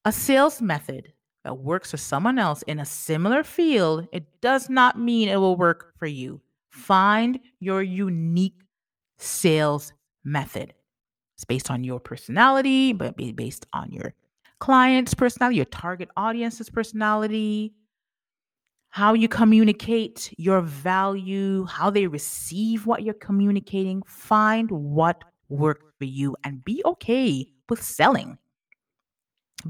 A 0.07 0.11
sales 0.13 0.61
method 0.61 1.11
that 1.43 1.57
works 1.57 1.91
for 1.91 1.97
someone 1.97 2.39
else 2.39 2.61
in 2.61 2.79
a 2.79 2.85
similar 2.85 3.43
field, 3.43 4.07
it 4.13 4.39
does 4.39 4.69
not 4.69 4.97
mean 4.97 5.27
it 5.27 5.35
will 5.35 5.57
work 5.57 5.91
for 5.99 6.05
you. 6.07 6.39
Find 6.69 7.37
your 7.59 7.83
unique 7.83 8.61
sales 9.17 9.91
method. 10.23 10.73
It's 11.35 11.43
based 11.43 11.69
on 11.69 11.83
your 11.83 11.99
personality, 11.99 12.93
but 12.93 13.17
based 13.35 13.65
on 13.73 13.91
your 13.91 14.13
client's 14.59 15.13
personality, 15.13 15.57
your 15.57 15.65
target 15.65 16.07
audience's 16.15 16.69
personality, 16.69 17.73
how 18.87 19.13
you 19.13 19.27
communicate 19.27 20.33
your 20.37 20.61
value, 20.61 21.65
how 21.65 21.89
they 21.89 22.07
receive 22.07 22.85
what 22.85 23.03
you're 23.03 23.13
communicating. 23.13 24.01
Find 24.07 24.71
what 24.71 25.21
works 25.49 25.85
for 25.97 26.05
you 26.05 26.33
and 26.45 26.63
be 26.63 26.81
okay 26.85 27.45
with 27.67 27.83
selling. 27.83 28.37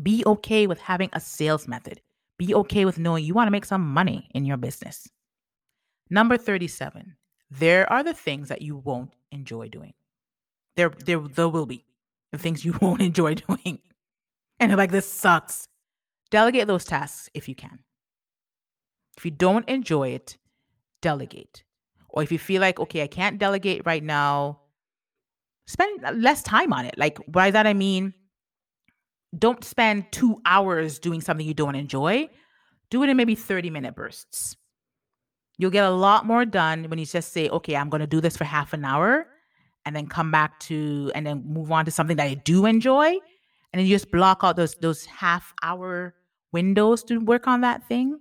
Be 0.02 0.24
okay 0.26 0.68
with 0.68 0.80
having 0.80 1.10
a 1.14 1.20
sales 1.20 1.68
method. 1.68 2.02
Be 2.38 2.54
okay 2.54 2.86
with 2.86 3.00
knowing 3.00 3.24
you 3.24 3.34
want 3.34 3.48
to 3.48 3.52
make 3.52 3.66
some 3.66 3.94
money 3.94 4.30
in 4.34 4.46
your 4.46 4.58
business. 4.58 5.08
Number 6.10 6.38
37. 6.38 7.16
There 7.50 7.92
are 7.92 8.04
the 8.04 8.14
things 8.14 8.50
that 8.50 8.62
you 8.62 8.76
won't 8.78 9.14
enjoy 9.32 9.70
doing. 9.70 9.94
There, 10.76 10.92
there, 11.06 11.20
there 11.20 11.50
will 11.50 11.66
be 11.66 11.86
the 12.32 12.38
things 12.38 12.66
you 12.66 12.78
won't 12.82 13.02
enjoy 13.02 13.36
doing. 13.36 13.80
And 14.60 14.76
like, 14.76 14.92
this 14.92 15.12
sucks. 15.12 15.68
Delegate 16.30 16.68
those 16.68 16.86
tasks 16.86 17.30
if 17.34 17.48
you 17.48 17.56
can. 17.56 17.80
If 19.18 19.26
you 19.26 19.32
don't 19.32 19.68
enjoy 19.70 20.10
it, 20.10 20.38
delegate. 21.02 21.64
Or 22.10 22.22
if 22.22 22.32
you 22.32 22.40
feel 22.40 22.62
like, 22.62 22.80
okay, 22.80 23.04
I 23.04 23.08
can't 23.08 23.40
delegate 23.40 23.84
right 23.86 24.04
now, 24.04 24.60
spend 25.66 26.22
less 26.22 26.44
time 26.44 26.74
on 26.74 26.86
it. 26.86 26.96
Like, 26.98 27.20
by 27.28 27.52
that 27.52 27.66
I 27.66 27.74
mean, 27.74 28.14
don't 29.40 29.64
spend 29.64 30.12
two 30.12 30.42
hours 30.46 31.00
doing 31.00 31.22
something 31.22 31.46
you 31.46 31.54
don't 31.54 31.76
enjoy. 31.76 32.30
Do 32.90 33.04
it 33.04 33.10
in 33.10 33.18
maybe 33.18 33.36
30 33.36 33.70
minute 33.70 33.96
bursts. 33.96 34.56
You'll 35.58 35.72
get 35.72 35.86
a 35.86 35.92
lot 35.92 36.26
more 36.26 36.46
done 36.46 36.86
when 36.90 37.00
you 37.00 37.06
just 37.06 37.34
say, 37.34 37.50
okay, 37.50 37.76
I'm 37.76 37.90
going 37.90 38.02
to 38.02 38.08
do 38.08 38.22
this 38.22 38.38
for 38.38 38.44
half 38.44 38.74
an 38.74 38.86
hour 38.86 39.28
and 39.86 39.96
then 39.96 40.08
come 40.08 40.32
back 40.32 40.60
to, 40.60 41.12
and 41.16 41.26
then 41.26 41.44
move 41.46 41.72
on 41.72 41.86
to 41.86 41.92
something 41.92 42.18
that 42.18 42.28
I 42.28 42.36
do 42.36 42.66
enjoy. 42.66 43.08
And 43.08 43.80
then 43.80 43.86
you 43.86 43.96
just 43.96 44.12
block 44.12 44.40
out 44.44 44.56
those, 44.56 44.76
those 44.76 45.06
half 45.06 45.54
hour 45.64 46.14
windows 46.52 47.04
to 47.06 47.18
work 47.18 47.48
on 47.48 47.62
that 47.62 47.88
thing 47.88 48.20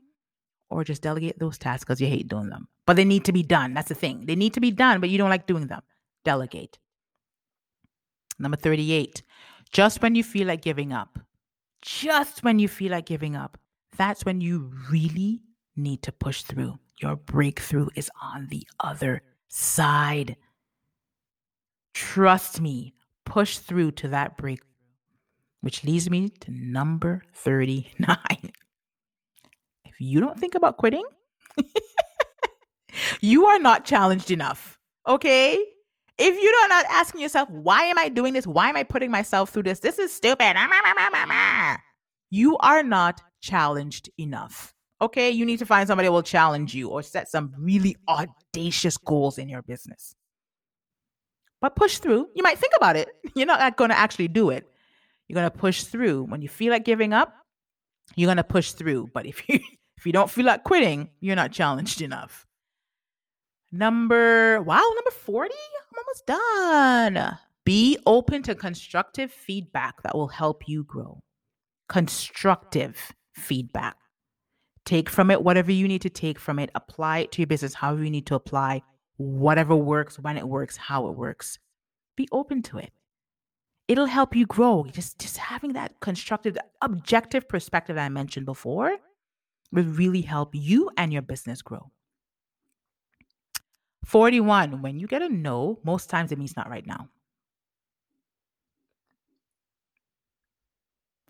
or 0.70 0.84
just 0.84 1.02
delegate 1.02 1.38
those 1.38 1.58
tasks 1.58 1.84
because 1.84 2.00
you 2.00 2.06
hate 2.06 2.28
doing 2.28 2.48
them. 2.48 2.68
But 2.86 2.96
they 2.96 3.04
need 3.04 3.24
to 3.26 3.32
be 3.32 3.42
done. 3.42 3.74
That's 3.74 3.88
the 3.88 3.94
thing. 3.94 4.26
They 4.26 4.36
need 4.36 4.54
to 4.54 4.60
be 4.60 4.70
done, 4.70 5.00
but 5.00 5.10
you 5.10 5.18
don't 5.18 5.30
like 5.30 5.46
doing 5.46 5.66
them. 5.66 5.82
Delegate. 6.24 6.78
Number 8.38 8.56
38, 8.56 9.22
just 9.72 10.02
when 10.02 10.14
you 10.14 10.24
feel 10.24 10.48
like 10.48 10.62
giving 10.62 10.92
up, 10.92 11.18
just 11.82 12.42
when 12.42 12.58
you 12.58 12.68
feel 12.68 12.92
like 12.92 13.06
giving 13.06 13.36
up, 13.36 13.58
that's 13.96 14.24
when 14.24 14.40
you 14.40 14.72
really 14.90 15.42
need 15.76 16.02
to 16.02 16.12
push 16.12 16.42
through. 16.42 16.78
Your 17.00 17.16
breakthrough 17.16 17.88
is 17.94 18.10
on 18.20 18.48
the 18.48 18.66
other 18.80 19.22
side. 19.48 20.36
Trust 21.94 22.60
me, 22.60 22.94
push 23.24 23.58
through 23.58 23.92
to 23.92 24.08
that 24.08 24.36
breakthrough, 24.36 24.66
which 25.60 25.84
leads 25.84 26.10
me 26.10 26.28
to 26.40 26.50
number 26.50 27.22
39. 27.34 28.16
If 29.84 30.00
you 30.02 30.20
don't 30.20 30.38
think 30.38 30.54
about 30.54 30.76
quitting, 30.76 31.04
you 33.22 33.46
are 33.46 33.58
not 33.58 33.86
challenged 33.86 34.30
enough. 34.30 34.78
Okay? 35.06 35.64
If 36.18 36.42
you're 36.42 36.68
not 36.68 36.86
asking 36.88 37.20
yourself, 37.20 37.50
why 37.50 37.84
am 37.84 37.98
I 37.98 38.08
doing 38.08 38.32
this? 38.32 38.46
Why 38.46 38.70
am 38.70 38.76
I 38.76 38.84
putting 38.84 39.10
myself 39.10 39.50
through 39.50 39.64
this? 39.64 39.80
This 39.80 39.98
is 39.98 40.12
stupid. 40.12 40.54
Ah, 40.56 41.78
you 42.30 42.56
are 42.58 42.82
not 42.82 43.20
challenged 43.40 44.10
enough. 44.18 44.72
Okay, 45.02 45.30
you 45.30 45.44
need 45.44 45.58
to 45.58 45.66
find 45.66 45.86
somebody 45.86 46.06
who 46.06 46.12
will 46.12 46.22
challenge 46.22 46.74
you 46.74 46.88
or 46.88 47.02
set 47.02 47.30
some 47.30 47.52
really 47.58 47.96
audacious 48.08 48.96
goals 48.96 49.36
in 49.36 49.48
your 49.48 49.60
business. 49.60 50.14
But 51.60 51.76
push 51.76 51.98
through. 51.98 52.28
You 52.34 52.42
might 52.42 52.58
think 52.58 52.72
about 52.76 52.96
it. 52.96 53.08
You're 53.34 53.46
not 53.46 53.76
going 53.76 53.90
to 53.90 53.98
actually 53.98 54.28
do 54.28 54.50
it. 54.50 54.66
You're 55.28 55.34
going 55.34 55.50
to 55.50 55.58
push 55.58 55.84
through. 55.84 56.24
When 56.24 56.40
you 56.40 56.48
feel 56.48 56.70
like 56.70 56.84
giving 56.84 57.12
up, 57.12 57.34
you're 58.14 58.28
going 58.28 58.36
to 58.36 58.44
push 58.44 58.72
through. 58.72 59.10
But 59.12 59.26
if 59.26 59.48
you 59.48 59.58
if 59.96 60.06
you 60.06 60.12
don't 60.12 60.30
feel 60.30 60.46
like 60.46 60.62
quitting, 60.62 61.10
you're 61.20 61.36
not 61.36 61.52
challenged 61.52 62.00
enough. 62.00 62.46
Number 63.72 64.62
wow, 64.62 64.92
number 64.94 65.10
40? 65.10 65.54
Almost 66.06 66.26
done. 66.26 67.38
Be 67.64 67.98
open 68.06 68.42
to 68.44 68.54
constructive 68.54 69.32
feedback 69.32 70.02
that 70.02 70.14
will 70.14 70.28
help 70.28 70.68
you 70.68 70.84
grow. 70.84 71.20
Constructive 71.88 73.12
feedback. 73.34 73.96
Take 74.84 75.10
from 75.10 75.32
it 75.32 75.42
whatever 75.42 75.72
you 75.72 75.88
need 75.88 76.02
to 76.02 76.10
take 76.10 76.38
from 76.38 76.60
it. 76.60 76.70
Apply 76.76 77.18
it 77.18 77.32
to 77.32 77.42
your 77.42 77.48
business 77.48 77.74
however 77.74 78.04
you 78.04 78.10
need 78.10 78.26
to 78.26 78.36
apply 78.36 78.82
whatever 79.16 79.74
works, 79.74 80.18
when 80.18 80.36
it 80.36 80.46
works, 80.46 80.76
how 80.76 81.08
it 81.08 81.16
works. 81.16 81.58
Be 82.16 82.28
open 82.30 82.62
to 82.62 82.78
it. 82.78 82.92
It'll 83.88 84.06
help 84.06 84.36
you 84.36 84.46
grow. 84.46 84.86
Just 84.92 85.18
just 85.18 85.36
having 85.36 85.72
that 85.72 85.98
constructive, 86.00 86.56
objective 86.82 87.48
perspective 87.48 87.98
I 87.98 88.08
mentioned 88.08 88.46
before 88.46 88.96
will 89.72 89.84
really 89.84 90.22
help 90.22 90.54
you 90.54 90.90
and 90.96 91.12
your 91.12 91.22
business 91.22 91.62
grow. 91.62 91.90
41, 94.06 94.82
when 94.82 95.00
you 95.00 95.08
get 95.08 95.20
a 95.20 95.28
no, 95.28 95.80
most 95.84 96.08
times 96.08 96.30
it 96.30 96.38
means 96.38 96.56
not 96.56 96.70
right 96.70 96.86
now. 96.86 97.08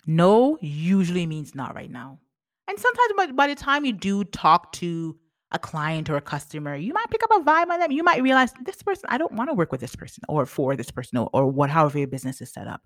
No 0.06 0.58
usually 0.60 1.26
means 1.26 1.54
not 1.54 1.74
right 1.74 1.90
now. 1.90 2.20
And 2.68 2.78
sometimes 2.78 3.12
by, 3.16 3.32
by 3.32 3.46
the 3.46 3.54
time 3.54 3.86
you 3.86 3.92
do 3.92 4.24
talk 4.24 4.72
to 4.72 5.16
a 5.52 5.58
client 5.58 6.10
or 6.10 6.16
a 6.16 6.20
customer, 6.20 6.76
you 6.76 6.92
might 6.92 7.10
pick 7.10 7.22
up 7.22 7.30
a 7.30 7.40
vibe 7.40 7.70
on 7.70 7.80
them. 7.80 7.92
You 7.92 8.02
might 8.02 8.22
realize 8.22 8.52
this 8.62 8.82
person, 8.82 9.06
I 9.08 9.16
don't 9.16 9.32
want 9.32 9.48
to 9.48 9.54
work 9.54 9.72
with 9.72 9.80
this 9.80 9.96
person 9.96 10.22
or 10.28 10.44
for 10.44 10.76
this 10.76 10.90
person 10.90 11.16
or, 11.16 11.30
or 11.32 11.46
what, 11.46 11.70
however 11.70 11.98
your 11.98 12.08
business 12.08 12.42
is 12.42 12.52
set 12.52 12.68
up. 12.68 12.82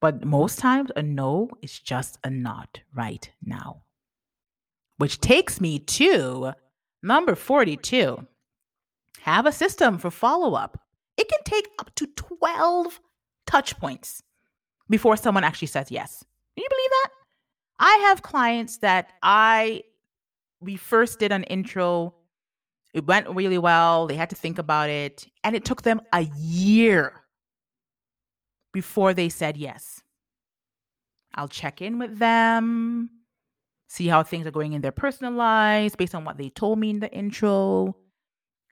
But 0.00 0.24
most 0.24 0.58
times, 0.58 0.90
a 0.96 1.02
no 1.02 1.50
is 1.60 1.78
just 1.78 2.18
a 2.24 2.30
not 2.30 2.80
right 2.94 3.30
now. 3.44 3.82
Which 4.96 5.20
takes 5.20 5.60
me 5.60 5.78
to 5.78 6.54
number 7.02 7.34
42 7.34 8.26
have 9.22 9.46
a 9.46 9.52
system 9.52 9.98
for 9.98 10.10
follow 10.10 10.54
up. 10.54 10.80
It 11.16 11.28
can 11.28 11.40
take 11.44 11.68
up 11.78 11.94
to 11.96 12.06
12 12.16 13.00
touch 13.46 13.78
points 13.78 14.22
before 14.88 15.16
someone 15.16 15.44
actually 15.44 15.68
says 15.68 15.90
yes. 15.90 16.24
Can 16.56 16.62
you 16.62 16.68
believe 16.68 16.90
that? 16.90 17.08
I 17.78 17.94
have 18.08 18.22
clients 18.22 18.78
that 18.78 19.12
I 19.22 19.82
we 20.60 20.76
first 20.76 21.18
did 21.18 21.32
an 21.32 21.44
intro. 21.44 22.14
It 22.92 23.06
went 23.06 23.28
really 23.28 23.58
well. 23.58 24.06
They 24.06 24.16
had 24.16 24.30
to 24.30 24.36
think 24.36 24.58
about 24.58 24.90
it. 24.90 25.26
And 25.42 25.56
it 25.56 25.64
took 25.64 25.82
them 25.82 26.02
a 26.12 26.22
year 26.36 27.22
before 28.72 29.14
they 29.14 29.28
said 29.28 29.56
yes. 29.56 30.02
I'll 31.34 31.48
check 31.48 31.80
in 31.80 31.98
with 31.98 32.18
them, 32.18 33.08
see 33.90 34.06
how 34.06 34.22
things 34.22 34.46
are 34.46 34.52
going 34.52 34.72
in 34.72 34.80
their 34.80 34.92
personal 34.92 35.32
lives 35.32 35.96
based 35.96 36.14
on 36.14 36.24
what 36.24 36.38
they 36.38 36.48
told 36.48 36.78
me 36.78 36.90
in 36.90 37.00
the 37.00 37.12
intro, 37.12 37.96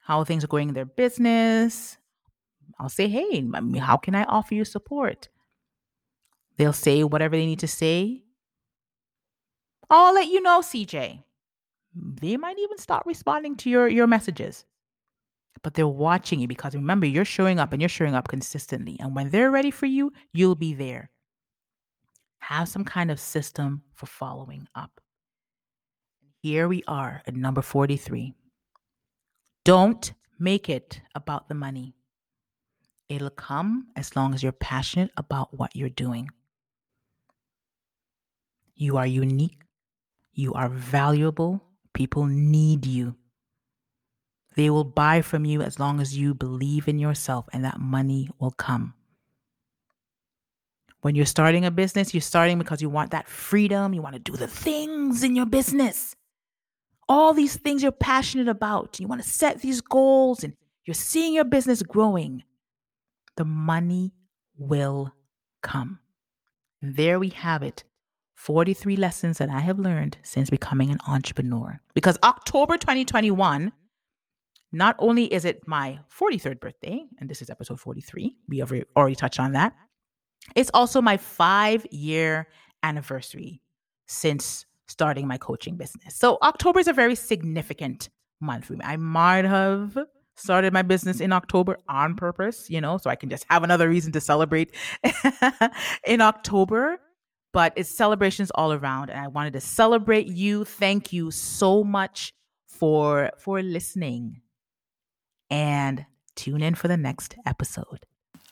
how 0.02 0.24
things 0.24 0.44
are 0.44 0.48
going 0.48 0.68
in 0.68 0.74
their 0.74 0.84
business. 0.84 1.98
I'll 2.78 2.88
say, 2.88 3.08
hey, 3.08 3.44
how 3.78 3.96
can 3.96 4.14
I 4.14 4.22
offer 4.24 4.54
you 4.54 4.64
support? 4.64 5.28
They'll 6.56 6.72
say 6.72 7.02
whatever 7.02 7.36
they 7.36 7.46
need 7.46 7.58
to 7.60 7.68
say. 7.68 8.22
I'll 9.90 10.14
let 10.14 10.28
you 10.28 10.40
know, 10.40 10.60
CJ 10.60 11.24
they 11.94 12.36
might 12.36 12.58
even 12.58 12.78
start 12.78 13.04
responding 13.06 13.56
to 13.56 13.70
your 13.70 13.88
your 13.88 14.06
messages 14.06 14.64
but 15.62 15.74
they're 15.74 15.88
watching 15.88 16.38
you 16.38 16.46
because 16.46 16.74
remember 16.74 17.06
you're 17.06 17.24
showing 17.24 17.58
up 17.58 17.72
and 17.72 17.82
you're 17.82 17.88
showing 17.88 18.14
up 18.14 18.28
consistently 18.28 18.96
and 19.00 19.14
when 19.14 19.30
they're 19.30 19.50
ready 19.50 19.70
for 19.70 19.86
you 19.86 20.12
you'll 20.32 20.54
be 20.54 20.74
there 20.74 21.10
have 22.38 22.68
some 22.68 22.84
kind 22.84 23.10
of 23.10 23.18
system 23.18 23.82
for 23.94 24.06
following 24.06 24.68
up 24.74 25.00
here 26.42 26.68
we 26.68 26.82
are 26.86 27.22
at 27.26 27.34
number 27.34 27.62
43 27.62 28.34
don't 29.64 30.12
make 30.38 30.68
it 30.68 31.00
about 31.14 31.48
the 31.48 31.54
money 31.54 31.94
it'll 33.08 33.30
come 33.30 33.88
as 33.96 34.14
long 34.16 34.34
as 34.34 34.42
you're 34.42 34.52
passionate 34.52 35.10
about 35.16 35.56
what 35.56 35.74
you're 35.74 35.88
doing 35.88 36.28
you 38.74 38.96
are 38.96 39.06
unique 39.06 39.62
you 40.32 40.52
are 40.54 40.68
valuable 40.68 41.68
People 41.98 42.26
need 42.26 42.86
you. 42.86 43.16
They 44.54 44.70
will 44.70 44.84
buy 44.84 45.20
from 45.20 45.44
you 45.44 45.62
as 45.62 45.80
long 45.80 46.00
as 46.00 46.16
you 46.16 46.32
believe 46.32 46.86
in 46.86 47.00
yourself, 47.00 47.48
and 47.52 47.64
that 47.64 47.80
money 47.80 48.30
will 48.38 48.52
come. 48.52 48.94
When 51.00 51.16
you're 51.16 51.26
starting 51.26 51.64
a 51.64 51.72
business, 51.72 52.14
you're 52.14 52.20
starting 52.20 52.56
because 52.56 52.80
you 52.80 52.88
want 52.88 53.10
that 53.10 53.26
freedom. 53.26 53.94
You 53.94 54.00
want 54.00 54.14
to 54.14 54.20
do 54.20 54.36
the 54.36 54.46
things 54.46 55.24
in 55.24 55.34
your 55.34 55.46
business. 55.46 56.14
All 57.08 57.32
these 57.32 57.56
things 57.56 57.82
you're 57.82 57.92
passionate 57.92 58.48
about. 58.48 59.00
You 59.00 59.06
want 59.06 59.22
to 59.22 59.28
set 59.28 59.60
these 59.60 59.80
goals 59.80 60.44
and 60.44 60.54
you're 60.84 60.94
seeing 60.94 61.34
your 61.34 61.44
business 61.44 61.82
growing. 61.82 62.42
The 63.36 63.44
money 63.44 64.12
will 64.56 65.12
come. 65.62 66.00
There 66.82 67.18
we 67.18 67.30
have 67.30 67.62
it. 67.62 67.84
43 68.34 68.96
lessons 68.96 69.38
that 69.38 69.50
I 69.50 69.60
have 69.60 69.78
learned 69.78 70.18
since 70.22 70.48
becoming 70.48 70.90
an 70.90 70.98
entrepreneur. 71.08 71.80
Because 71.94 72.16
October 72.22 72.76
2021, 72.76 73.72
not 74.70 74.96
only 74.98 75.24
is 75.32 75.44
it 75.44 75.66
my 75.66 75.98
43rd 76.16 76.60
birthday, 76.60 77.04
and 77.18 77.28
this 77.28 77.42
is 77.42 77.50
episode 77.50 77.80
43, 77.80 78.36
we 78.48 78.58
have 78.58 78.72
already 78.96 79.16
touched 79.16 79.40
on 79.40 79.52
that, 79.52 79.74
it's 80.54 80.70
also 80.72 81.02
my 81.02 81.16
five 81.16 81.84
year 81.90 82.46
anniversary 82.82 83.60
since 84.06 84.66
starting 84.88 85.26
my 85.26 85.38
coaching 85.38 85.76
business. 85.76 86.16
So 86.16 86.38
October 86.42 86.80
is 86.80 86.88
a 86.88 86.92
very 86.92 87.14
significant 87.14 88.08
month 88.40 88.66
for 88.66 88.74
me. 88.74 88.80
I 88.84 88.96
might 88.96 89.44
have 89.44 89.96
started 90.36 90.72
my 90.72 90.82
business 90.82 91.20
in 91.20 91.32
October 91.32 91.78
on 91.88 92.14
purpose, 92.14 92.70
you 92.70 92.80
know, 92.80 92.98
so 92.98 93.10
I 93.10 93.16
can 93.16 93.28
just 93.28 93.44
have 93.50 93.64
another 93.64 93.88
reason 93.88 94.12
to 94.12 94.20
celebrate 94.20 94.74
in 96.04 96.20
October 96.20 96.98
but 97.52 97.72
it's 97.76 97.90
celebrations 97.90 98.50
all 98.54 98.72
around 98.72 99.10
and 99.10 99.18
I 99.18 99.28
wanted 99.28 99.54
to 99.54 99.60
celebrate 99.60 100.26
you. 100.26 100.64
Thank 100.64 101.12
you 101.12 101.30
so 101.30 101.82
much 101.82 102.32
for 102.66 103.30
for 103.38 103.62
listening. 103.62 104.42
And 105.50 106.04
tune 106.36 106.62
in 106.62 106.74
for 106.74 106.88
the 106.88 106.96
next 106.96 107.36
episode. 107.46 108.04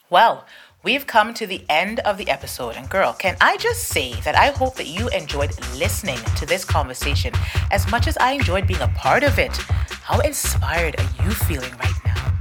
Well, 0.09 0.45
we've 0.83 1.05
come 1.05 1.33
to 1.33 1.45
the 1.45 1.65
end 1.67 1.99
of 1.99 2.17
the 2.17 2.29
episode. 2.29 2.75
And 2.77 2.89
girl, 2.89 3.11
can 3.11 3.35
I 3.41 3.57
just 3.57 3.89
say 3.89 4.13
that 4.21 4.35
I 4.35 4.51
hope 4.51 4.75
that 4.75 4.87
you 4.87 5.09
enjoyed 5.09 5.51
listening 5.75 6.17
to 6.37 6.45
this 6.45 6.63
conversation 6.63 7.33
as 7.71 7.91
much 7.91 8.07
as 8.07 8.17
I 8.17 8.31
enjoyed 8.31 8.67
being 8.67 8.79
a 8.79 8.87
part 8.89 9.23
of 9.23 9.37
it? 9.37 9.51
How 9.57 10.19
inspired 10.21 10.97
are 10.97 11.25
you 11.25 11.31
feeling 11.31 11.73
right 11.79 11.93
now? 12.05 12.33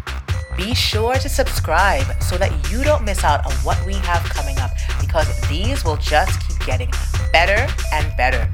Be 0.57 0.75
sure 0.77 1.15
to 1.17 1.29
subscribe 1.29 2.23
so 2.23 2.39
that 2.39 2.53
you 2.71 2.85
don't 2.85 3.05
miss 3.05 3.25
out 3.25 3.45
on 3.45 3.53
what 3.65 3.85
we 3.85 3.95
have 3.95 4.23
coming 4.23 4.57
up 4.59 4.71
because 5.01 5.29
these 5.49 5.85
will 5.85 5.97
just 5.97 6.41
keep 6.47 6.65
getting 6.65 6.91
better 7.33 7.67
and 7.93 8.17
better. 8.17 8.49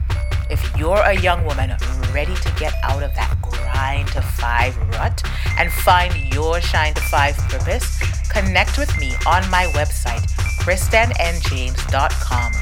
If 0.50 0.76
you're 0.76 1.02
a 1.02 1.18
young 1.20 1.44
woman 1.44 1.76
ready 2.12 2.34
to 2.34 2.52
get 2.58 2.74
out 2.82 3.02
of 3.02 3.14
that 3.14 3.36
grind 3.42 4.08
to 4.08 4.22
five 4.22 4.76
rut 4.90 5.22
and 5.58 5.72
find 5.72 6.14
your 6.34 6.60
shine 6.60 6.94
to 6.94 7.00
five 7.02 7.36
purpose, 7.48 7.98
connect 8.30 8.78
with 8.78 8.98
me 8.98 9.14
on 9.26 9.48
my 9.50 9.66
website, 9.74 10.26
kristanandjames.com. 10.60 12.52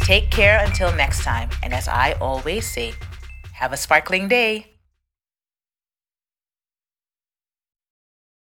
Take 0.00 0.30
care 0.30 0.64
until 0.64 0.92
next 0.94 1.24
time, 1.24 1.50
and 1.62 1.74
as 1.74 1.88
I 1.88 2.12
always 2.20 2.70
say, 2.70 2.94
have 3.52 3.72
a 3.72 3.76
sparkling 3.76 4.28
day. 4.28 4.75